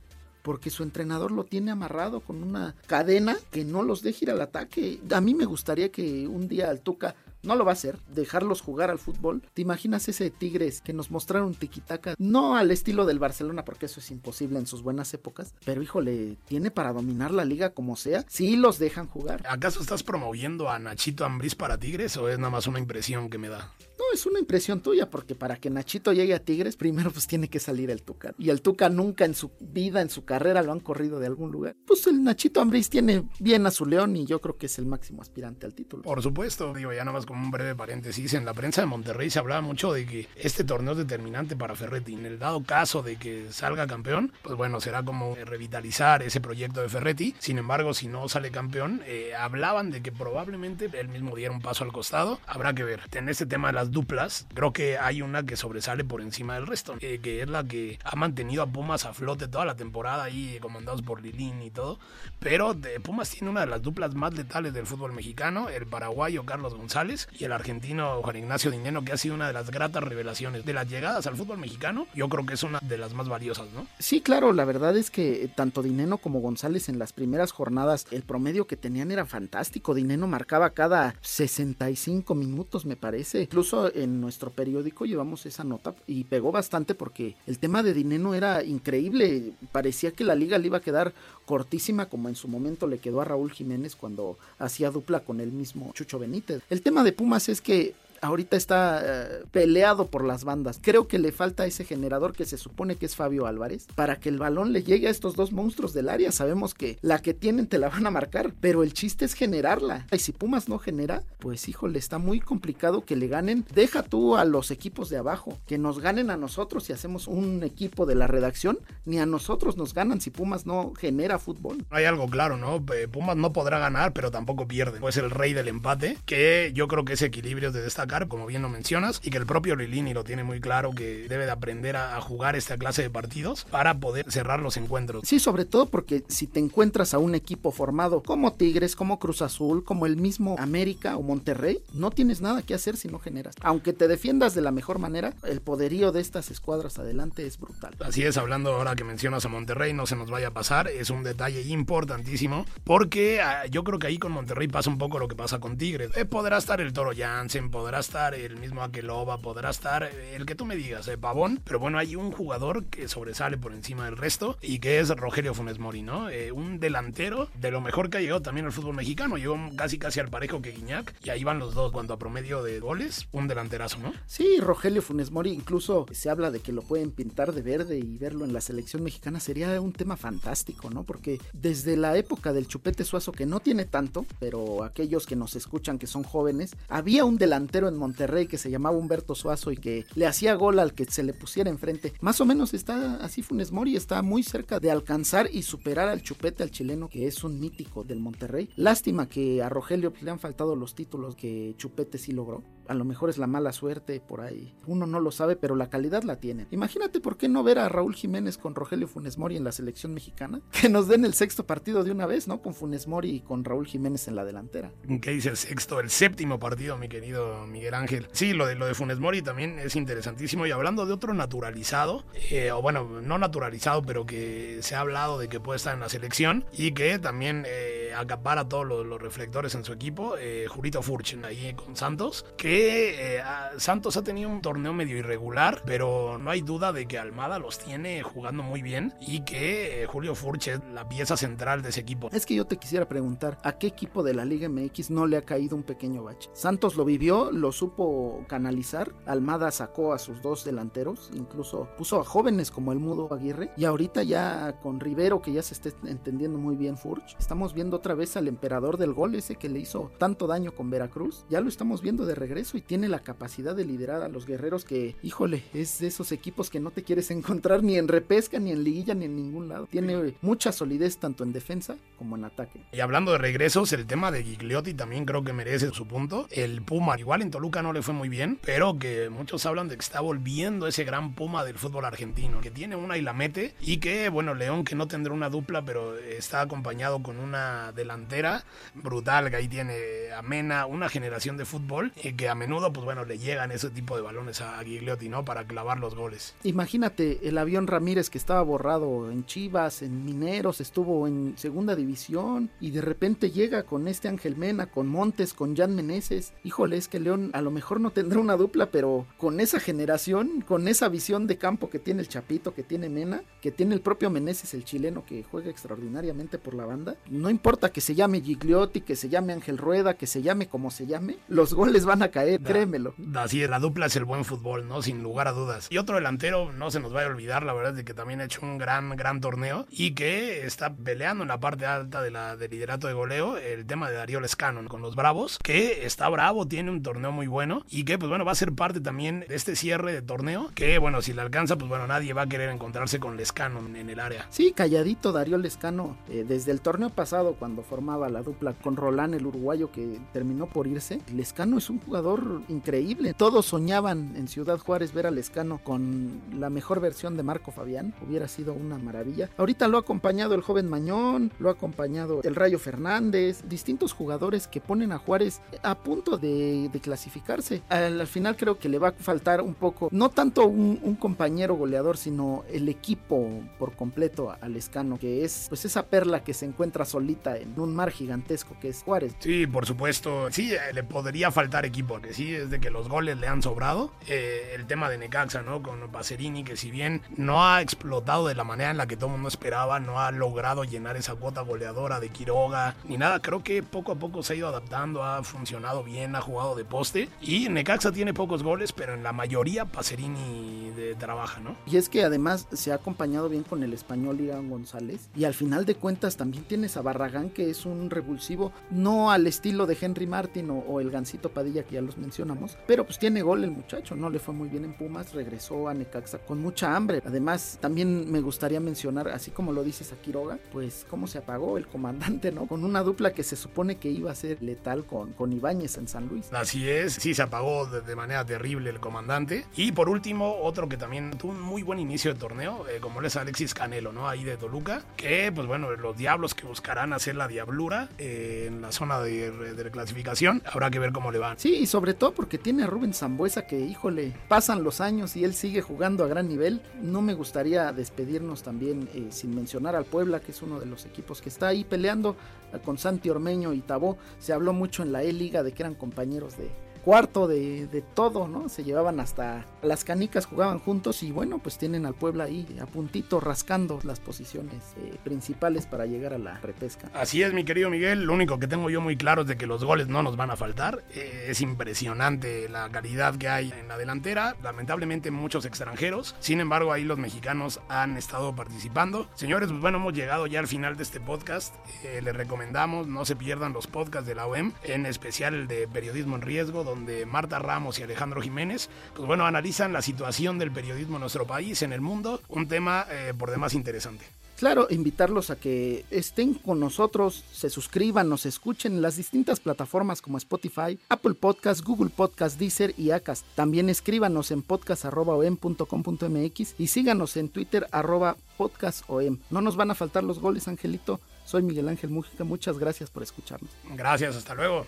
porque 0.47 0.69
su 0.69 0.83
entrenador 0.83 1.31
lo 1.31 1.43
tiene 1.43 1.71
amarrado 1.71 2.21
con 2.21 2.41
una 2.41 2.73
cadena 2.85 3.35
que 3.51 3.65
no 3.65 3.83
los 3.83 4.01
deje 4.01 4.23
ir 4.23 4.31
al 4.31 4.39
ataque. 4.39 5.01
A 5.11 5.19
mí 5.19 5.33
me 5.33 5.43
gustaría 5.43 5.91
que 5.91 6.25
un 6.25 6.47
día 6.47 6.69
al 6.69 6.79
Tuca 6.79 7.17
no 7.43 7.55
lo 7.55 7.65
va 7.65 7.71
a 7.71 7.73
hacer, 7.73 7.99
dejarlos 8.13 8.61
jugar 8.61 8.89
al 8.89 8.99
fútbol. 8.99 9.41
¿Te 9.53 9.61
imaginas 9.61 10.07
ese 10.09 10.29
Tigres 10.29 10.81
que 10.81 10.93
nos 10.93 11.11
mostraron 11.11 11.53
tiquitaca? 11.53 12.15
No 12.17 12.57
al 12.57 12.71
estilo 12.71 13.05
del 13.05 13.19
Barcelona, 13.19 13.65
porque 13.65 13.87
eso 13.87 13.99
es 13.99 14.11
imposible 14.11 14.59
en 14.59 14.67
sus 14.67 14.83
buenas 14.83 15.13
épocas, 15.13 15.53
pero 15.65 15.81
híjole, 15.81 16.37
tiene 16.47 16.71
para 16.71 16.93
dominar 16.93 17.31
la 17.31 17.45
liga 17.45 17.71
como 17.71 17.95
sea, 17.95 18.25
sí 18.27 18.55
los 18.55 18.79
dejan 18.79 19.07
jugar. 19.07 19.43
¿Acaso 19.47 19.81
estás 19.81 20.03
promoviendo 20.03 20.69
a 20.69 20.79
Nachito 20.79 21.25
Ambriz 21.25 21.55
para 21.55 21.77
Tigres 21.77 22.17
o 22.17 22.29
es 22.29 22.37
nada 22.37 22.51
más 22.51 22.67
una 22.67 22.79
impresión 22.79 23.29
que 23.29 23.37
me 23.37 23.49
da? 23.49 23.71
Es 24.13 24.25
una 24.25 24.39
impresión 24.39 24.81
tuya, 24.81 25.09
porque 25.09 25.35
para 25.35 25.57
que 25.57 25.69
Nachito 25.69 26.11
llegue 26.13 26.33
a 26.33 26.39
Tigres, 26.39 26.75
primero 26.75 27.11
pues 27.11 27.27
tiene 27.27 27.49
que 27.49 27.59
salir 27.59 27.91
el 27.91 28.01
Tuca. 28.01 28.33
Y 28.39 28.49
el 28.49 28.61
Tuca 28.61 28.89
nunca 28.89 29.25
en 29.25 29.35
su 29.35 29.51
vida, 29.59 30.01
en 30.01 30.09
su 30.09 30.25
carrera, 30.25 30.63
lo 30.63 30.71
han 30.71 30.79
corrido 30.79 31.19
de 31.19 31.27
algún 31.27 31.51
lugar. 31.51 31.75
Pues 31.85 32.07
el 32.07 32.23
Nachito 32.23 32.61
Ambriz 32.61 32.89
tiene 32.89 33.27
bien 33.39 33.65
a 33.67 33.71
su 33.71 33.85
león 33.85 34.15
y 34.15 34.25
yo 34.25 34.41
creo 34.41 34.57
que 34.57 34.65
es 34.65 34.79
el 34.79 34.85
máximo 34.85 35.21
aspirante 35.21 35.65
al 35.65 35.75
título. 35.75 36.03
Por 36.03 36.21
supuesto, 36.23 36.73
digo, 36.73 36.93
ya 36.93 37.03
nada 37.03 37.17
más 37.17 37.25
como 37.25 37.43
un 37.43 37.51
breve 37.51 37.75
paréntesis, 37.75 38.33
en 38.33 38.45
la 38.45 38.53
prensa 38.53 38.81
de 38.81 38.87
Monterrey 38.87 39.29
se 39.29 39.39
hablaba 39.39 39.61
mucho 39.61 39.93
de 39.93 40.05
que 40.05 40.27
este 40.35 40.63
torneo 40.63 40.93
es 40.93 40.97
determinante 40.97 41.55
para 41.55 41.75
Ferretti. 41.75 42.13
En 42.13 42.25
el 42.25 42.39
dado 42.39 42.63
caso 42.63 43.03
de 43.03 43.17
que 43.17 43.51
salga 43.51 43.87
campeón, 43.87 44.31
pues 44.41 44.55
bueno, 44.55 44.79
será 44.81 45.03
como 45.03 45.35
revitalizar 45.35 46.23
ese 46.23 46.41
proyecto 46.41 46.81
de 46.81 46.89
Ferretti. 46.89 47.35
Sin 47.39 47.57
embargo, 47.57 47.93
si 47.93 48.07
no 48.07 48.27
sale 48.29 48.51
campeón, 48.51 49.01
eh, 49.05 49.33
hablaban 49.37 49.91
de 49.91 50.01
que 50.01 50.11
probablemente 50.11 50.89
él 50.93 51.09
mismo 51.09 51.35
diera 51.35 51.53
un 51.53 51.61
paso 51.61 51.83
al 51.83 51.91
costado. 51.91 52.39
Habrá 52.47 52.73
que 52.73 52.83
ver. 52.83 53.01
En 53.11 53.29
este 53.29 53.45
tema 53.45 53.67
de 53.67 53.73
las 53.73 53.91
duplas, 53.97 54.45
creo 54.53 54.71
que 54.73 54.99
hay 54.99 55.23
una 55.23 55.43
que 55.43 55.57
sobresale 55.57 56.03
por 56.03 56.21
encima 56.21 56.53
del 56.53 56.67
resto, 56.67 56.97
eh, 56.99 57.19
que 57.19 57.41
es 57.41 57.49
la 57.49 57.63
que 57.63 57.97
ha 58.03 58.15
mantenido 58.15 58.61
a 58.61 58.67
Pumas 58.67 59.05
a 59.05 59.13
flote 59.13 59.47
toda 59.47 59.65
la 59.65 59.75
temporada 59.75 60.23
ahí, 60.23 60.59
comandados 60.61 61.01
por 61.01 61.19
Lilín 61.19 61.63
y 61.63 61.71
todo. 61.71 61.97
Pero 62.37 62.75
de 62.75 62.99
Pumas 62.99 63.31
tiene 63.31 63.49
una 63.49 63.61
de 63.61 63.65
las 63.65 63.81
duplas 63.81 64.13
más 64.13 64.35
letales 64.35 64.71
del 64.71 64.85
fútbol 64.85 65.13
mexicano, 65.13 65.69
el 65.69 65.87
paraguayo 65.87 66.45
Carlos 66.45 66.75
González 66.75 67.27
y 67.39 67.45
el 67.45 67.51
argentino 67.51 68.21
Juan 68.21 68.35
Ignacio 68.35 68.69
Dineno, 68.69 69.03
que 69.03 69.13
ha 69.13 69.17
sido 69.17 69.33
una 69.33 69.47
de 69.47 69.53
las 69.53 69.71
gratas 69.71 70.03
revelaciones 70.03 70.63
de 70.63 70.73
las 70.73 70.87
llegadas 70.87 71.25
al 71.25 71.35
fútbol 71.35 71.57
mexicano. 71.57 72.05
Yo 72.13 72.29
creo 72.29 72.45
que 72.45 72.53
es 72.53 72.61
una 72.61 72.77
de 72.83 72.99
las 72.99 73.15
más 73.15 73.27
valiosas, 73.27 73.67
¿no? 73.73 73.87
Sí, 73.97 74.21
claro, 74.21 74.53
la 74.53 74.65
verdad 74.65 74.95
es 74.95 75.09
que 75.09 75.49
tanto 75.55 75.81
Dineno 75.81 76.19
como 76.19 76.39
González 76.39 76.87
en 76.87 76.99
las 76.99 77.13
primeras 77.13 77.51
jornadas, 77.51 78.05
el 78.11 78.21
promedio 78.21 78.67
que 78.67 78.77
tenían 78.77 79.09
era 79.09 79.25
fantástico. 79.25 79.95
Dineno 79.95 80.27
marcaba 80.27 80.69
cada 80.69 81.15
65 81.21 82.35
minutos, 82.35 82.85
me 82.85 82.95
parece. 82.95 83.41
Incluso 83.41 83.86
en 83.93 84.21
nuestro 84.21 84.51
periódico 84.51 85.05
llevamos 85.05 85.45
esa 85.45 85.63
nota 85.63 85.95
y 86.07 86.23
pegó 86.25 86.51
bastante 86.51 86.95
porque 86.95 87.35
el 87.45 87.59
tema 87.59 87.83
de 87.83 87.93
Dineno 87.93 88.33
era 88.33 88.63
increíble. 88.63 89.53
Parecía 89.71 90.11
que 90.11 90.23
la 90.23 90.35
liga 90.35 90.57
le 90.57 90.67
iba 90.67 90.77
a 90.77 90.81
quedar 90.81 91.13
cortísima 91.45 92.07
como 92.07 92.29
en 92.29 92.35
su 92.35 92.47
momento 92.47 92.87
le 92.87 92.99
quedó 92.99 93.21
a 93.21 93.25
Raúl 93.25 93.51
Jiménez 93.51 93.95
cuando 93.95 94.37
hacía 94.59 94.91
dupla 94.91 95.21
con 95.21 95.39
el 95.39 95.51
mismo 95.51 95.91
Chucho 95.93 96.19
Benítez. 96.19 96.61
El 96.69 96.81
tema 96.81 97.03
de 97.03 97.13
Pumas 97.13 97.49
es 97.49 97.61
que 97.61 97.93
ahorita 98.21 98.57
está 98.57 99.01
eh, 99.03 99.43
peleado 99.51 100.07
por 100.07 100.23
las 100.25 100.43
bandas. 100.43 100.79
Creo 100.81 101.07
que 101.07 101.19
le 101.19 101.31
falta 101.31 101.65
ese 101.65 101.85
generador 101.85 102.33
que 102.33 102.45
se 102.45 102.57
supone 102.57 102.95
que 102.95 103.05
es 103.05 103.15
Fabio 103.15 103.47
Álvarez 103.47 103.87
para 103.95 104.17
que 104.17 104.29
el 104.29 104.37
balón 104.37 104.73
le 104.73 104.83
llegue 104.83 105.07
a 105.07 105.11
estos 105.11 105.35
dos 105.35 105.51
monstruos 105.51 105.93
del 105.93 106.09
área. 106.09 106.31
Sabemos 106.31 106.73
que 106.73 106.97
la 107.01 107.19
que 107.19 107.33
tienen 107.33 107.67
te 107.67 107.77
la 107.77 107.89
van 107.89 108.07
a 108.07 108.11
marcar, 108.11 108.53
pero 108.59 108.83
el 108.83 108.93
chiste 108.93 109.25
es 109.25 109.33
generarla. 109.33 110.05
Y 110.11 110.19
si 110.19 110.31
Pumas 110.31 110.69
no 110.69 110.79
genera, 110.79 111.23
pues 111.39 111.67
híjole, 111.69 111.99
está 111.99 112.17
muy 112.17 112.39
complicado 112.39 113.05
que 113.05 113.15
le 113.15 113.27
ganen. 113.27 113.65
Deja 113.73 114.03
tú 114.03 114.35
a 114.35 114.45
los 114.45 114.71
equipos 114.71 115.09
de 115.09 115.17
abajo, 115.17 115.57
que 115.67 115.77
nos 115.77 115.99
ganen 115.99 116.29
a 116.29 116.37
nosotros 116.37 116.85
si 116.85 116.93
hacemos 116.93 117.27
un 117.27 117.63
equipo 117.63 118.05
de 118.05 118.15
la 118.15 118.27
redacción, 118.27 118.79
ni 119.05 119.19
a 119.19 119.25
nosotros 119.25 119.77
nos 119.77 119.93
ganan 119.93 120.21
si 120.21 120.29
Pumas 120.29 120.65
no 120.65 120.93
genera 120.97 121.39
fútbol. 121.39 121.85
Hay 121.89 122.05
algo 122.05 122.27
claro, 122.29 122.57
¿no? 122.57 122.83
Eh, 122.93 123.07
Pumas 123.07 123.37
no 123.37 123.53
podrá 123.53 123.79
ganar, 123.79 124.13
pero 124.13 124.31
tampoco 124.31 124.67
pierde. 124.67 124.99
Pues 124.99 125.17
el 125.17 125.29
rey 125.29 125.53
del 125.53 125.67
empate, 125.67 126.17
que 126.25 126.71
yo 126.73 126.87
creo 126.87 127.05
que 127.05 127.13
ese 127.13 127.27
equilibrio 127.27 127.71
de 127.71 127.85
esta 127.85 128.06
como 128.27 128.45
bien 128.45 128.61
lo 128.61 128.69
mencionas, 128.69 129.21
y 129.23 129.29
que 129.29 129.37
el 129.37 129.45
propio 129.45 129.75
Lilini 129.75 130.13
lo 130.13 130.23
tiene 130.23 130.43
muy 130.43 130.59
claro 130.59 130.91
que 130.91 131.27
debe 131.27 131.45
de 131.45 131.51
aprender 131.51 131.95
a, 131.95 132.17
a, 132.17 132.21
jugar 132.21 132.55
esta 132.55 132.77
clase 132.77 133.01
de 133.01 133.09
partidos 133.09 133.65
para 133.69 133.99
poder 133.99 134.31
cerrar 134.31 134.61
los 134.61 134.77
encuentros. 134.77 135.23
Sí, 135.27 135.39
sobre 135.39 135.65
todo 135.65 135.87
porque 135.87 136.23
si 136.27 136.47
te 136.47 136.59
encuentras 136.59 137.13
a 137.13 137.19
un 137.19 137.35
equipo 137.35 137.71
formado 137.71 138.21
como 138.23 138.53
Tigres, 138.53 138.95
como 138.95 139.19
Cruz 139.19 139.41
Azul, 139.41 139.83
como 139.83 140.05
el 140.05 140.17
mismo 140.17 140.55
América 140.57 141.17
o 141.17 141.21
Monterrey, 141.21 141.79
no 141.93 142.11
tienes 142.11 142.41
nada 142.41 142.61
que 142.61 142.73
hacer 142.73 142.97
si 142.97 143.07
no 143.07 143.19
generas. 143.19 143.55
Aunque 143.61 143.93
te 143.93 144.07
defiendas 144.07 144.55
de 144.55 144.61
la 144.61 144.71
mejor 144.71 144.99
manera, 144.99 145.33
el 145.43 145.61
poderío 145.61 146.11
de 146.11 146.21
estas 146.21 146.51
escuadras 146.51 146.99
adelante 146.99 147.45
es 147.45 147.59
brutal. 147.59 147.95
Así 147.99 148.23
es, 148.23 148.37
hablando 148.37 148.73
ahora 148.73 148.95
que 148.95 149.03
mencionas 149.03 149.45
a 149.45 149.49
Monterrey, 149.49 149.93
no 149.93 150.05
se 150.05 150.15
nos 150.15 150.29
vaya 150.29 150.49
a 150.49 150.51
pasar, 150.51 150.87
es 150.87 151.09
un 151.09 151.23
detalle 151.23 151.61
importantísimo, 151.61 152.65
porque 152.83 153.39
uh, 153.41 153.69
yo 153.69 153.83
creo 153.83 153.99
que 153.99 154.07
ahí 154.07 154.17
con 154.17 154.31
Monterrey 154.31 154.67
pasa 154.67 154.89
un 154.89 154.97
poco 154.97 155.19
lo 155.19 155.27
que 155.27 155.35
pasa 155.35 155.59
con 155.59 155.77
Tigres. 155.77 156.11
Eh, 156.15 156.25
podrá 156.25 156.57
estar 156.57 156.81
el 156.81 156.93
Toro 156.93 157.11
Jansen, 157.15 157.69
podrá 157.71 157.96
estar 157.99 158.33
el 158.33 158.57
mismo 158.57 158.83
Akeloba, 158.83 159.37
podrá 159.37 159.69
estar 159.69 160.03
el 160.03 160.45
que 160.45 160.55
tú 160.55 160.65
me 160.65 160.75
digas, 160.75 161.07
eh, 161.07 161.17
Pavón, 161.17 161.59
pero 161.63 161.79
bueno, 161.79 161.97
hay 161.97 162.15
un 162.15 162.31
jugador 162.31 162.85
que 162.85 163.07
sobresale 163.07 163.57
por 163.57 163.73
encima 163.73 164.05
del 164.05 164.17
resto 164.17 164.57
y 164.61 164.79
que 164.79 164.99
es 164.99 165.09
Rogelio 165.09 165.53
Funes 165.53 165.79
Mori, 165.79 166.01
¿no? 166.01 166.29
Eh, 166.29 166.51
un 166.51 166.79
delantero 166.79 167.49
de 167.55 167.71
lo 167.71 167.81
mejor 167.81 168.09
que 168.09 168.17
ha 168.17 168.21
llegado 168.21 168.41
también 168.41 168.65
al 168.65 168.71
fútbol 168.71 168.95
mexicano, 168.95 169.37
llegó 169.37 169.57
casi 169.75 169.97
casi 169.97 170.19
al 170.19 170.29
parejo 170.29 170.61
que 170.61 170.71
Guiñac 170.71 171.13
y 171.23 171.29
ahí 171.29 171.43
van 171.43 171.59
los 171.59 171.73
dos, 171.73 171.91
cuando 171.91 172.13
a 172.13 172.19
promedio 172.19 172.63
de 172.63 172.79
goles, 172.79 173.27
un 173.31 173.47
delanterazo, 173.47 173.99
¿no? 173.99 174.13
Sí, 174.25 174.57
Rogelio 174.59 175.01
Funes 175.01 175.31
Mori, 175.31 175.51
incluso 175.51 176.05
se 176.11 176.29
habla 176.29 176.51
de 176.51 176.59
que 176.59 176.71
lo 176.71 176.81
pueden 176.81 177.11
pintar 177.11 177.53
de 177.53 177.61
verde 177.61 177.97
y 177.97 178.17
verlo 178.17 178.45
en 178.45 178.53
la 178.53 178.61
selección 178.61 179.03
mexicana, 179.03 179.39
sería 179.39 179.79
un 179.81 179.93
tema 179.93 180.17
fantástico, 180.17 180.89
¿no? 180.89 181.03
Porque 181.03 181.39
desde 181.53 181.97
la 181.97 182.17
época 182.17 182.53
del 182.53 182.67
Chupete 182.67 183.03
Suazo, 183.03 183.31
que 183.31 183.45
no 183.45 183.59
tiene 183.59 183.85
tanto, 183.85 184.25
pero 184.39 184.83
aquellos 184.83 185.25
que 185.25 185.35
nos 185.35 185.55
escuchan 185.55 185.99
que 185.99 186.07
son 186.07 186.23
jóvenes, 186.23 186.75
había 186.89 187.25
un 187.25 187.37
delantero 187.37 187.86
en 187.87 187.97
Monterrey 187.97 188.47
que 188.47 188.57
se 188.57 188.69
llamaba 188.69 188.97
Humberto 188.97 189.35
Suazo 189.35 189.71
y 189.71 189.77
que 189.77 190.05
le 190.15 190.27
hacía 190.27 190.55
gol 190.55 190.79
al 190.79 190.93
que 190.93 191.05
se 191.05 191.23
le 191.23 191.33
pusiera 191.33 191.69
enfrente. 191.69 192.13
Más 192.21 192.41
o 192.41 192.45
menos 192.45 192.73
está 192.73 193.15
así 193.15 193.41
Funes 193.41 193.71
Mori, 193.71 193.95
está 193.95 194.21
muy 194.21 194.43
cerca 194.43 194.79
de 194.79 194.91
alcanzar 194.91 195.49
y 195.51 195.63
superar 195.63 196.09
al 196.09 196.21
Chupete, 196.21 196.63
al 196.63 196.71
chileno, 196.71 197.09
que 197.09 197.27
es 197.27 197.43
un 197.43 197.59
mítico 197.59 198.03
del 198.03 198.19
Monterrey. 198.19 198.69
Lástima 198.75 199.29
que 199.29 199.61
a 199.61 199.69
Rogelio 199.69 200.13
le 200.21 200.31
han 200.31 200.39
faltado 200.39 200.75
los 200.75 200.95
títulos 200.95 201.35
que 201.35 201.75
Chupete 201.77 202.17
sí 202.17 202.31
logró. 202.31 202.63
A 202.87 202.93
lo 202.93 203.05
mejor 203.05 203.29
es 203.29 203.37
la 203.37 203.47
mala 203.47 203.71
suerte 203.71 204.19
por 204.19 204.41
ahí. 204.41 204.73
Uno 204.85 205.05
no 205.05 205.19
lo 205.19 205.31
sabe, 205.31 205.55
pero 205.55 205.75
la 205.75 205.89
calidad 205.89 206.23
la 206.23 206.39
tiene. 206.39 206.67
Imagínate 206.71 207.19
por 207.19 207.37
qué 207.37 207.47
no 207.47 207.63
ver 207.63 207.79
a 207.79 207.89
Raúl 207.89 208.15
Jiménez 208.15 208.57
con 208.57 208.75
Rogelio 208.75 209.07
Funes 209.07 209.37
Mori 209.37 209.57
en 209.57 209.63
la 209.63 209.71
selección 209.71 210.13
mexicana. 210.13 210.61
Que 210.81 210.89
nos 210.89 211.07
den 211.07 211.25
el 211.25 211.33
sexto 211.33 211.65
partido 211.65 212.03
de 212.03 212.11
una 212.11 212.27
vez, 212.27 212.47
¿no? 212.47 212.61
Con 212.61 212.73
Funes 212.73 213.07
Mori 213.07 213.29
y 213.31 213.39
con 213.41 213.63
Raúl 213.63 213.87
Jiménez 213.87 214.27
en 214.27 214.35
la 214.35 214.45
delantera. 214.45 214.91
¿Qué 215.21 215.31
dice 215.31 215.49
el 215.49 215.57
sexto? 215.57 215.99
El 215.99 216.09
séptimo 216.09 216.59
partido, 216.59 216.97
mi 216.97 217.09
querido 217.09 217.65
Miguel 217.65 217.93
Ángel. 217.93 218.27
Sí, 218.31 218.53
lo 218.53 218.67
de, 218.67 218.75
lo 218.75 218.85
de 218.85 218.93
Funes 218.93 219.19
Mori 219.19 219.41
también 219.41 219.79
es 219.79 219.95
interesantísimo. 219.95 220.65
Y 220.65 220.71
hablando 220.71 221.05
de 221.05 221.13
otro 221.13 221.33
naturalizado, 221.33 222.23
eh, 222.51 222.71
o 222.71 222.81
bueno, 222.81 223.21
no 223.21 223.37
naturalizado, 223.37 224.03
pero 224.03 224.25
que 224.25 224.79
se 224.81 224.95
ha 224.95 224.99
hablado 224.99 225.39
de 225.39 225.49
que 225.49 225.59
puede 225.59 225.77
estar 225.77 225.93
en 225.93 225.99
la 225.99 226.09
selección 226.09 226.65
y 226.71 226.91
que 226.91 227.19
también 227.19 227.65
eh, 227.67 228.06
acapara 228.17 228.67
todos 228.67 228.85
los, 228.85 229.21
reflectores 229.21 229.73
en 229.75 229.83
su 229.83 229.93
equipo, 229.93 230.35
eh, 230.37 230.67
Jurito 230.67 231.01
Furchen 231.01 231.43
ahí 231.43 231.73
con 231.73 231.95
Santos, 231.95 232.45
que 232.55 233.41
Santos 233.77 234.15
ha 234.17 234.23
tenido 234.23 234.49
un 234.49 234.61
torneo 234.61 234.93
medio 234.93 235.17
irregular, 235.17 235.81
pero 235.85 236.37
no 236.37 236.51
hay 236.51 236.61
duda 236.61 236.93
de 236.93 237.07
que 237.07 237.17
Almada 237.17 237.59
los 237.59 237.79
tiene 237.79 238.21
jugando 238.23 238.63
muy 238.63 238.81
bien 238.81 239.13
y 239.19 239.41
que 239.41 240.05
Julio 240.09 240.35
Furch 240.35 240.67
es 240.67 240.79
la 240.93 241.07
pieza 241.07 241.37
central 241.37 241.81
de 241.81 241.89
ese 241.89 242.01
equipo. 242.01 242.29
Es 242.31 242.45
que 242.45 242.55
yo 242.55 242.65
te 242.65 242.77
quisiera 242.77 243.07
preguntar, 243.07 243.57
¿a 243.63 243.77
qué 243.77 243.87
equipo 243.87 244.23
de 244.23 244.33
la 244.33 244.45
Liga 244.45 244.69
MX 244.69 245.11
no 245.11 245.25
le 245.25 245.37
ha 245.37 245.41
caído 245.41 245.75
un 245.75 245.83
pequeño 245.83 246.23
bache? 246.23 246.49
Santos 246.53 246.95
lo 246.95 247.05
vivió, 247.05 247.51
lo 247.51 247.71
supo 247.71 248.43
canalizar, 248.47 249.11
Almada 249.25 249.71
sacó 249.71 250.13
a 250.13 250.19
sus 250.19 250.41
dos 250.41 250.63
delanteros, 250.63 251.29
incluso 251.33 251.89
puso 251.97 252.19
a 252.19 252.23
jóvenes 252.23 252.71
como 252.71 252.91
el 252.91 252.99
Mudo 252.99 253.33
Aguirre, 253.33 253.71
y 253.77 253.85
ahorita 253.85 254.23
ya 254.23 254.79
con 254.81 254.99
Rivero, 254.99 255.41
que 255.41 255.53
ya 255.53 255.61
se 255.61 255.73
está 255.73 255.89
entendiendo 256.07 256.57
muy 256.57 256.75
bien 256.75 256.97
Furch, 256.97 257.35
estamos 257.39 257.73
viendo 257.73 257.99
otra 258.07 258.15
vez 258.15 258.37
al 258.37 258.47
emperador 258.47 258.95
del 258.95 259.11
gol, 259.11 259.35
ese 259.35 259.57
que 259.57 259.67
le 259.67 259.79
hizo 259.79 260.13
tanto 260.17 260.47
daño 260.47 260.71
con 260.71 260.89
Veracruz. 260.89 261.43
Ya 261.49 261.59
lo 261.59 261.67
estamos 261.67 262.01
viendo 262.01 262.25
de 262.25 262.35
regreso 262.35 262.77
y 262.77 262.81
tiene 262.81 263.09
la 263.09 263.19
capacidad 263.19 263.75
de 263.75 263.83
liderar 263.83 264.21
a 264.21 264.29
los 264.29 264.45
guerreros 264.45 264.85
que, 264.85 265.17
híjole, 265.23 265.61
es 265.73 265.99
de 265.99 266.07
esos 266.07 266.31
equipos 266.31 266.69
que 266.69 266.79
no 266.79 266.91
te 266.91 267.03
quieres 267.03 267.31
encontrar 267.31 267.83
ni 267.83 267.97
en 267.97 268.07
repesca, 268.07 268.59
ni 268.59 268.71
en 268.71 268.85
liguilla, 268.85 269.13
ni 269.13 269.25
en 269.25 269.35
ningún 269.35 269.67
lado. 269.67 269.87
Tiene 269.87 270.35
mucha 270.39 270.71
solidez 270.71 271.17
tanto 271.17 271.43
en 271.43 271.51
defensa 271.51 271.97
como 272.17 272.37
en 272.37 272.45
ataque. 272.45 272.79
Y 272.93 273.01
hablando 273.01 273.33
de 273.33 273.39
regresos, 273.39 273.91
el 273.91 274.05
tema 274.05 274.31
de 274.31 274.41
Gigliotti 274.41 274.93
también 274.93 275.25
creo 275.25 275.43
que 275.43 275.51
merece 275.51 275.91
su 275.91 276.07
punto. 276.07 276.47
El 276.49 276.83
Puma, 276.83 277.19
igual 277.19 277.41
en 277.41 277.51
Toluca 277.51 277.81
no 277.81 277.91
le 277.91 278.03
fue 278.03 278.13
muy 278.13 278.29
bien, 278.29 278.57
pero 278.63 278.97
que 278.97 279.29
muchos 279.29 279.65
hablan 279.65 279.89
de 279.89 279.95
que 279.95 280.01
está 280.01 280.21
volviendo 280.21 280.87
ese 280.87 281.03
gran 281.03 281.33
Puma 281.33 281.65
del 281.65 281.77
fútbol 281.77 282.05
argentino, 282.05 282.61
que 282.61 282.71
tiene 282.71 282.95
una 282.95 283.17
y 283.17 283.21
la 283.21 283.33
mete, 283.33 283.75
y 283.81 283.97
que, 283.97 284.29
bueno, 284.29 284.53
León 284.53 284.85
que 284.85 284.95
no 284.95 285.09
tendrá 285.09 285.33
una 285.33 285.49
dupla, 285.49 285.83
pero 285.83 286.17
está 286.17 286.61
acompañado 286.61 287.17
con 287.21 287.39
una 287.39 287.86
delantera 287.91 288.63
brutal, 288.93 289.49
que 289.49 289.55
ahí 289.57 289.67
tiene 289.67 289.97
amena, 290.35 290.85
una 290.85 291.09
generación 291.09 291.57
de 291.57 291.65
fútbol, 291.65 292.11
y 292.21 292.33
que 292.33 292.49
a 292.49 292.55
menudo, 292.55 292.91
pues 292.93 293.05
bueno, 293.05 293.25
le 293.25 293.37
llegan 293.37 293.71
ese 293.71 293.89
tipo 293.89 294.15
de 294.15 294.21
balones 294.21 294.61
a 294.61 294.83
Gigliotti, 294.83 295.29
¿no? 295.29 295.45
Para 295.45 295.65
clavar 295.65 295.99
los 295.99 296.15
goles. 296.15 296.55
Imagínate 296.63 297.47
el 297.47 297.57
avión 297.57 297.87
Ramírez 297.87 298.29
que 298.29 298.37
estaba 298.37 298.61
borrado 298.61 299.31
en 299.31 299.45
Chivas, 299.45 300.01
en 300.01 300.25
Mineros, 300.25 300.81
estuvo 300.81 301.27
en 301.27 301.53
segunda 301.57 301.95
división, 301.95 302.69
y 302.79 302.91
de 302.91 303.01
repente 303.01 303.51
llega 303.51 303.83
con 303.83 304.07
este 304.07 304.27
Ángel 304.27 304.55
Mena, 304.55 304.87
con 304.87 305.07
Montes, 305.07 305.53
con 305.53 305.75
Jan 305.75 305.95
Meneses. 305.95 306.53
Híjole, 306.63 306.97
es 306.97 307.07
que 307.07 307.19
León 307.19 307.51
a 307.53 307.61
lo 307.61 307.71
mejor 307.71 308.01
no 308.01 308.11
tendrá 308.11 308.39
una 308.39 308.57
dupla, 308.57 308.89
pero 308.91 309.27
con 309.37 309.59
esa 309.59 309.79
generación, 309.79 310.61
con 310.61 310.87
esa 310.87 311.09
visión 311.09 311.45
de 311.45 311.57
campo 311.57 311.89
que 311.89 311.99
tiene 311.99 312.21
el 312.21 312.27
Chapito, 312.27 312.73
que 312.73 312.83
tiene 312.83 313.09
Mena, 313.09 313.43
que 313.61 313.71
tiene 313.71 313.93
el 313.93 314.01
propio 314.01 314.29
Meneses, 314.29 314.73
el 314.73 314.83
chileno 314.83 315.25
que 315.25 315.43
juega 315.43 315.69
extraordinariamente 315.69 316.57
por 316.57 316.73
la 316.73 316.85
banda, 316.85 317.15
no 317.29 317.49
importa 317.49 317.76
que 317.77 318.01
se 318.01 318.15
llame 318.15 318.41
Gigliotti, 318.41 319.01
que 319.01 319.15
se 319.15 319.29
llame 319.29 319.53
Ángel 319.53 319.77
Rueda, 319.77 320.15
que 320.15 320.27
se 320.27 320.41
llame 320.41 320.67
como 320.67 320.91
se 320.91 321.05
llame, 321.05 321.37
los 321.47 321.73
goles 321.73 322.05
van 322.05 322.23
a 322.23 322.29
caer, 322.29 322.61
créemelo. 322.61 323.13
Así 323.35 323.63
es, 323.63 323.69
la 323.69 323.79
dupla 323.79 324.07
es 324.07 324.15
el 324.15 324.25
buen 324.25 324.45
fútbol, 324.45 324.87
¿no? 324.87 325.01
Sin 325.01 325.23
lugar 325.23 325.47
a 325.47 325.51
dudas. 325.51 325.87
Y 325.89 325.97
otro 325.97 326.15
delantero, 326.15 326.71
no 326.73 326.91
se 326.91 326.99
nos 326.99 327.13
vaya 327.13 327.27
a 327.27 327.31
olvidar, 327.31 327.63
la 327.63 327.73
verdad, 327.73 327.93
de 327.93 328.03
que 328.03 328.13
también 328.13 328.41
ha 328.41 328.45
hecho 328.45 328.61
un 328.63 328.77
gran, 328.77 329.15
gran 329.15 329.41
torneo 329.41 329.85
y 329.89 330.11
que 330.11 330.65
está 330.65 330.93
peleando 330.93 331.43
en 331.43 331.49
la 331.49 331.59
parte 331.59 331.85
alta 331.85 332.21
de 332.21 332.31
la, 332.31 332.55
del 332.55 332.71
liderato 332.71 333.07
de 333.07 333.13
goleo 333.13 333.57
el 333.57 333.85
tema 333.85 334.09
de 334.09 334.15
Darío 334.15 334.39
Lescano 334.39 334.77
con 334.87 335.01
los 335.01 335.15
Bravos, 335.15 335.59
que 335.63 336.05
está 336.05 336.29
bravo, 336.29 336.67
tiene 336.67 336.91
un 336.91 337.01
torneo 337.01 337.31
muy 337.31 337.47
bueno 337.47 337.83
y 337.89 338.03
que, 338.03 338.17
pues 338.17 338.29
bueno, 338.29 338.45
va 338.45 338.51
a 338.51 338.55
ser 338.55 338.73
parte 338.73 339.01
también 339.01 339.45
de 339.47 339.55
este 339.55 339.75
cierre 339.75 340.13
de 340.13 340.21
torneo, 340.21 340.71
que, 340.75 340.97
bueno, 340.97 341.21
si 341.21 341.33
le 341.33 341.41
alcanza, 341.41 341.77
pues 341.77 341.89
bueno, 341.89 342.07
nadie 342.07 342.33
va 342.33 342.43
a 342.43 342.47
querer 342.47 342.69
encontrarse 342.69 343.19
con 343.19 343.37
Lescano 343.37 343.79
en 343.79 344.09
el 344.09 344.19
área. 344.19 344.47
Sí, 344.49 344.71
calladito 344.73 345.31
Darío 345.31 345.57
Lescano, 345.57 346.17
eh, 346.29 346.45
desde 346.47 346.71
el 346.71 346.81
torneo 346.81 347.09
pasado, 347.09 347.55
cuando 347.55 347.66
formaba 347.83 348.29
la 348.29 348.43
dupla 348.43 348.73
con 348.73 348.95
Rolán, 348.95 349.33
el 349.33 349.45
uruguayo 349.45 349.91
que 349.91 350.19
terminó 350.33 350.67
por 350.67 350.87
irse, 350.87 351.21
Lescano 351.33 351.77
es 351.77 351.89
un 351.89 351.99
jugador 351.99 352.61
increíble. 352.67 353.33
Todos 353.33 353.65
soñaban 353.65 354.35
en 354.35 354.47
Ciudad 354.47 354.77
Juárez 354.79 355.13
ver 355.13 355.27
a 355.27 355.31
Lescano 355.31 355.79
con 355.83 356.41
la 356.53 356.69
mejor 356.69 356.99
versión 356.99 357.37
de 357.37 357.43
Marco 357.43 357.71
Fabián, 357.71 358.13
hubiera 358.27 358.47
sido 358.47 358.73
una 358.73 358.97
maravilla. 358.97 359.49
Ahorita 359.57 359.87
lo 359.87 359.97
ha 359.97 360.01
acompañado 360.01 360.55
el 360.55 360.61
joven 360.61 360.87
Mañón, 360.89 361.51
lo 361.59 361.69
ha 361.69 361.73
acompañado 361.73 362.41
el 362.43 362.55
Rayo 362.55 362.79
Fernández, 362.79 363.63
distintos 363.67 364.13
jugadores 364.13 364.67
que 364.67 364.81
ponen 364.81 365.11
a 365.11 365.17
Juárez 365.17 365.61
a 365.83 365.95
punto 365.95 366.37
de, 366.37 366.89
clasificarse. 367.01 367.83
Al, 367.89 368.19
al, 368.19 368.27
final 368.27 368.57
creo 368.57 368.79
que 368.79 368.89
le 368.89 368.99
va 368.99 369.09
a 369.09 369.11
faltar 369.11 369.61
un 369.61 369.75
poco, 369.75 370.09
no 370.11 370.29
tanto 370.29 370.67
un, 370.67 371.17
compañero 371.17 371.75
goleador, 371.75 372.17
sino 372.17 372.63
el 372.71 372.89
equipo 372.89 373.61
por 373.79 373.95
completo 373.95 374.55
al 374.61 374.75
Escano, 374.75 375.17
que 375.17 375.43
es 375.43 375.65
pues 375.69 375.85
esa 375.85 376.05
perla 376.05 376.43
que 376.43 376.53
se 376.53 376.65
encuentra 376.65 377.05
solita 377.05 377.56
en 377.61 377.79
un 377.79 377.95
mar 377.95 378.11
gigantesco 378.11 378.75
que 378.79 378.89
es 378.89 379.03
Juárez. 379.03 379.35
Sí, 379.39 379.67
por 379.67 379.85
supuesto. 379.85 380.47
Sí, 380.51 380.73
eh, 380.73 380.93
le 380.93 381.03
podría 381.03 381.51
faltar 381.51 381.85
equipo, 381.85 382.21
que 382.21 382.33
sí, 382.33 382.55
es 382.55 382.69
de 382.69 382.79
que 382.79 382.89
los 382.89 383.09
goles 383.09 383.37
le 383.37 383.47
han 383.47 383.61
sobrado. 383.61 384.11
Eh, 384.27 384.73
el 384.75 384.85
tema 384.85 385.09
de 385.09 385.17
Necaxa, 385.17 385.61
¿no? 385.61 385.81
Con 385.81 385.99
Pacerini, 386.11 386.63
que 386.63 386.77
si 386.77 386.91
bien 386.91 387.21
no 387.35 387.65
ha 387.65 387.81
explotado 387.81 388.47
de 388.47 388.55
la 388.55 388.63
manera 388.63 388.91
en 388.91 388.97
la 388.97 389.07
que 389.07 389.15
todo 389.15 389.27
el 389.27 389.33
mundo 389.33 389.49
esperaba, 389.49 389.99
no 389.99 390.19
ha 390.19 390.31
logrado 390.31 390.83
llenar 390.83 391.17
esa 391.17 391.35
cuota 391.35 391.61
goleadora 391.61 392.19
de 392.19 392.29
Quiroga, 392.29 392.95
ni 393.05 393.17
nada, 393.17 393.41
creo 393.41 393.63
que 393.63 393.83
poco 393.83 394.11
a 394.11 394.15
poco 394.15 394.43
se 394.43 394.53
ha 394.53 394.55
ido 394.55 394.67
adaptando, 394.67 395.23
ha 395.23 395.43
funcionado 395.43 396.03
bien, 396.03 396.35
ha 396.35 396.41
jugado 396.41 396.75
de 396.75 396.85
poste. 396.85 397.29
Y 397.41 397.69
Necaxa 397.69 398.11
tiene 398.11 398.33
pocos 398.33 398.63
goles, 398.63 398.93
pero 398.93 399.13
en 399.13 399.23
la 399.23 399.33
mayoría 399.33 399.85
Pacerini 399.85 400.91
de, 400.95 401.15
trabaja, 401.15 401.59
¿no? 401.59 401.75
Y 401.85 401.97
es 401.97 402.09
que 402.09 402.23
además 402.23 402.67
se 402.71 402.91
ha 402.91 402.95
acompañado 402.95 403.49
bien 403.49 403.63
con 403.63 403.83
el 403.83 403.93
español 403.93 404.39
Irán 404.41 404.69
González. 404.69 405.29
Y 405.35 405.45
al 405.45 405.53
final 405.53 405.85
de 405.85 405.95
cuentas 405.95 406.37
también 406.37 406.63
tienes 406.63 406.97
a 406.97 407.01
Barragán, 407.01 407.46
que 407.49 407.69
es 407.69 407.85
un 407.85 408.09
revulsivo, 408.09 408.71
no 408.89 409.31
al 409.31 409.47
estilo 409.47 409.85
de 409.85 409.97
Henry 409.99 410.27
Martin 410.27 410.69
o, 410.69 410.99
el 410.99 411.11
Gancito 411.11 411.49
Padilla, 411.49 411.83
que 411.83 411.95
ya 411.95 412.01
los 412.01 412.17
mencionamos, 412.17 412.77
pero 412.87 413.05
pues 413.05 413.19
tiene 413.19 413.41
gol 413.41 413.63
el 413.63 413.71
muchacho, 413.71 414.15
no 414.15 414.29
le 414.29 414.39
fue 414.39 414.53
muy 414.53 414.69
bien 414.69 414.85
en 414.85 414.93
Pumas, 414.93 415.33
regresó 415.33 415.87
a 415.87 415.93
Necaxa 415.93 416.39
con 416.39 416.59
mucha 416.59 416.95
hambre. 416.95 417.21
Además, 417.25 417.77
también 417.79 418.31
me 418.31 418.41
gustaría 418.41 418.79
mencionar, 418.79 419.27
así 419.29 419.51
como 419.51 419.71
lo 419.71 419.83
dices 419.83 420.11
a 420.13 420.15
Quiroga, 420.15 420.57
pues 420.71 421.05
cómo 421.09 421.27
se 421.27 421.37
apagó 421.37 421.77
el 421.77 421.87
comandante, 421.87 422.51
¿no? 422.51 422.65
Con 422.65 422.83
una 422.83 423.03
dupla 423.03 423.33
que 423.33 423.43
se 423.43 423.55
supone 423.55 423.97
que 423.97 424.09
iba 424.09 424.31
a 424.31 424.35
ser 424.35 424.61
letal 424.61 425.05
con, 425.05 425.33
con 425.33 425.53
Ibáñez 425.53 425.97
en 425.97 426.07
San 426.07 426.27
Luis. 426.27 426.51
Así 426.53 426.89
es, 426.89 427.13
sí, 427.13 427.33
se 427.33 427.43
apagó 427.43 427.85
de, 427.85 428.01
de 428.01 428.15
manera 428.15 428.45
terrible 428.45 428.89
el 428.89 428.99
comandante. 428.99 429.65
Y 429.75 429.91
por 429.91 430.09
último, 430.09 430.57
otro 430.61 430.89
que 430.89 430.97
también 430.97 431.31
tuvo 431.31 431.51
un 431.51 431.61
muy 431.61 431.83
buen 431.83 431.99
inicio 431.99 432.33
de 432.33 432.39
torneo, 432.39 432.87
eh, 432.87 432.99
como 432.99 433.21
es 433.21 433.35
Alexis 433.35 433.73
Canelo, 433.73 434.11
¿no? 434.11 434.27
Ahí 434.27 434.43
de 434.43 434.57
Toluca, 434.57 435.03
que 435.15 435.51
pues 435.53 435.67
bueno, 435.67 435.91
los 435.91 436.17
diablos 436.17 436.53
que 436.53 436.65
buscarán 436.65 437.13
hacer 437.13 437.35
la 437.37 437.47
diablura 437.47 438.09
eh, 438.17 438.65
en 438.67 438.81
la 438.81 438.91
zona 438.91 439.19
de, 439.21 439.89
clasificación, 439.91 440.61
habrá 440.65 440.89
que 440.89 440.99
ver 440.99 441.11
cómo 441.11 441.31
le 441.31 441.39
van. 441.39 441.57
Sí, 441.57 441.75
y 441.75 441.87
sobre 441.87 442.13
todo 442.13 442.33
porque 442.33 442.57
tiene 442.57 442.83
a 442.83 442.87
Rubén 442.87 443.13
Zambuesa 443.13 443.65
que, 443.65 443.79
híjole, 443.79 444.33
pasan 444.47 444.83
los 444.83 445.01
años 445.01 445.35
y 445.35 445.43
él 445.43 445.53
sigue 445.53 445.81
jugando 445.81 446.23
a 446.23 446.27
gran 446.27 446.47
nivel. 446.47 446.81
No 447.01 447.21
me 447.21 447.33
gustaría 447.33 447.91
despedirnos 447.91 448.63
también 448.63 449.09
eh, 449.13 449.27
sin 449.29 449.55
mencionar 449.55 449.95
al 449.95 450.05
Puebla, 450.05 450.39
que 450.39 450.51
es 450.51 450.61
uno 450.61 450.79
de 450.79 450.85
los 450.85 451.05
equipos 451.05 451.41
que 451.41 451.49
está 451.49 451.67
ahí 451.67 451.83
peleando 451.83 452.35
con 452.83 452.97
Santi 452.97 453.29
Ormeño 453.29 453.73
y 453.73 453.81
Tabó. 453.81 454.17
Se 454.39 454.53
habló 454.53 454.73
mucho 454.73 455.03
en 455.03 455.11
la 455.11 455.23
E-Liga 455.23 455.63
de 455.63 455.71
que 455.71 455.83
eran 455.83 455.95
compañeros 455.95 456.57
de, 456.57 456.69
cuarto 456.97 457.47
de, 457.47 458.03
todo, 458.13 458.47
¿no? 458.47 458.69
Se 458.69 458.83
llevaban 458.83 459.19
hasta 459.19 459.65
las 459.81 460.03
canicas, 460.03 460.45
jugaban 460.45 460.79
juntos 460.79 461.23
y 461.23 461.31
bueno, 461.31 461.59
pues 461.59 461.77
tienen 461.77 462.05
al 462.05 462.13
Puebla 462.13 462.45
ahí 462.45 462.65
a 462.81 462.85
puntito 462.85 463.39
rascando 463.39 463.99
las 464.03 464.19
posiciones 464.19 464.93
eh, 464.97 465.17
principales 465.23 465.85
para 465.85 466.05
llegar 466.05 466.33
a 466.33 466.37
la 466.37 466.59
repesca. 466.59 467.09
Así 467.13 467.41
es, 467.43 467.53
mi 467.53 467.63
querido 467.63 467.89
Miguel, 467.89 468.23
lo 468.23 468.33
único 468.33 468.59
que 468.59 468.67
tengo 468.67 468.89
yo 468.89 469.01
muy 469.01 469.17
claro 469.17 469.41
es 469.41 469.47
de 469.47 469.57
que 469.57 469.67
los 469.67 469.83
goles 469.83 470.07
no 470.07 470.23
nos 470.23 470.37
van 470.37 470.51
a 470.51 470.55
faltar. 470.55 471.03
Eh, 471.13 471.47
es 471.49 471.61
impresionante 471.61 472.69
la 472.69 472.89
calidad 472.89 473.35
que 473.35 473.49
hay 473.49 473.71
en 473.71 473.87
la 473.87 473.97
delantera, 473.97 474.55
lamentablemente 474.63 475.31
muchos 475.31 475.65
extranjeros, 475.65 476.35
sin 476.39 476.59
embargo 476.59 476.93
ahí 476.93 477.03
los 477.03 477.17
mexicanos 477.17 477.81
han 477.89 478.17
estado 478.17 478.55
participando. 478.55 479.27
Señores, 479.35 479.69
pues 479.69 479.81
bueno, 479.81 479.97
hemos 479.97 480.13
llegado 480.13 480.47
ya 480.47 480.59
al 480.59 480.67
final 480.67 480.97
de 480.97 481.03
este 481.03 481.19
podcast. 481.19 481.75
Eh, 482.03 482.21
les 482.23 482.35
recomendamos, 482.35 483.07
no 483.07 483.25
se 483.25 483.35
pierdan 483.35 483.73
los 483.73 483.87
podcasts 483.87 484.27
de 484.27 484.35
la 484.35 484.45
OEM, 484.45 484.73
en 484.83 485.05
especial 485.05 485.53
el 485.53 485.67
de 485.67 485.87
Periodismo 485.87 486.35
en 486.35 486.41
Riesgo, 486.41 486.83
donde 486.83 486.96
donde 486.97 487.27
Marta 487.27 487.59
Ramos 487.59 487.99
y 487.99 488.03
Alejandro 488.03 488.41
Jiménez, 488.41 488.89
pues 489.15 489.27
bueno, 489.27 489.45
analizan 489.45 489.93
la 489.93 490.01
situación 490.01 490.57
del 490.57 490.71
periodismo 490.71 491.17
en 491.17 491.21
nuestro 491.21 491.45
país, 491.45 491.83
en 491.83 491.93
el 491.93 492.01
mundo, 492.01 492.41
un 492.49 492.67
tema 492.67 493.05
eh, 493.09 493.35
por 493.37 493.51
demás 493.51 493.75
interesante. 493.75 494.25
Claro, 494.57 494.87
invitarlos 494.89 495.51
a 495.51 495.57
que 495.57 496.03
estén 496.09 496.55
con 496.55 496.79
nosotros, 496.79 497.43
se 497.53 497.69
suscriban, 497.69 498.27
nos 498.27 498.47
escuchen 498.47 498.93
en 498.93 499.03
las 499.03 499.15
distintas 499.15 499.59
plataformas 499.59 500.23
como 500.23 500.39
Spotify, 500.39 500.97
Apple 501.09 501.35
Podcast, 501.35 501.83
Google 501.83 502.09
Podcast, 502.09 502.57
Deezer 502.57 502.95
y 502.97 503.11
Acast. 503.11 503.45
También 503.53 503.87
escríbanos 503.87 504.49
en 504.49 504.63
podcast.om.com.mx 504.63 506.73
y 506.79 506.87
síganos 506.87 507.37
en 507.37 507.49
Twitter 507.49 507.85
arroba 507.91 508.35
podcastom. 508.57 509.37
No 509.51 509.61
nos 509.61 509.75
van 509.75 509.91
a 509.91 509.95
faltar 509.95 510.23
los 510.23 510.39
goles, 510.39 510.67
Angelito. 510.67 511.19
Soy 511.45 511.61
Miguel 511.61 511.87
Ángel 511.87 512.09
Mújica, 512.09 512.43
muchas 512.43 512.79
gracias 512.79 513.11
por 513.11 513.21
escucharnos. 513.21 513.69
Gracias, 513.95 514.35
hasta 514.35 514.55
luego. 514.55 514.87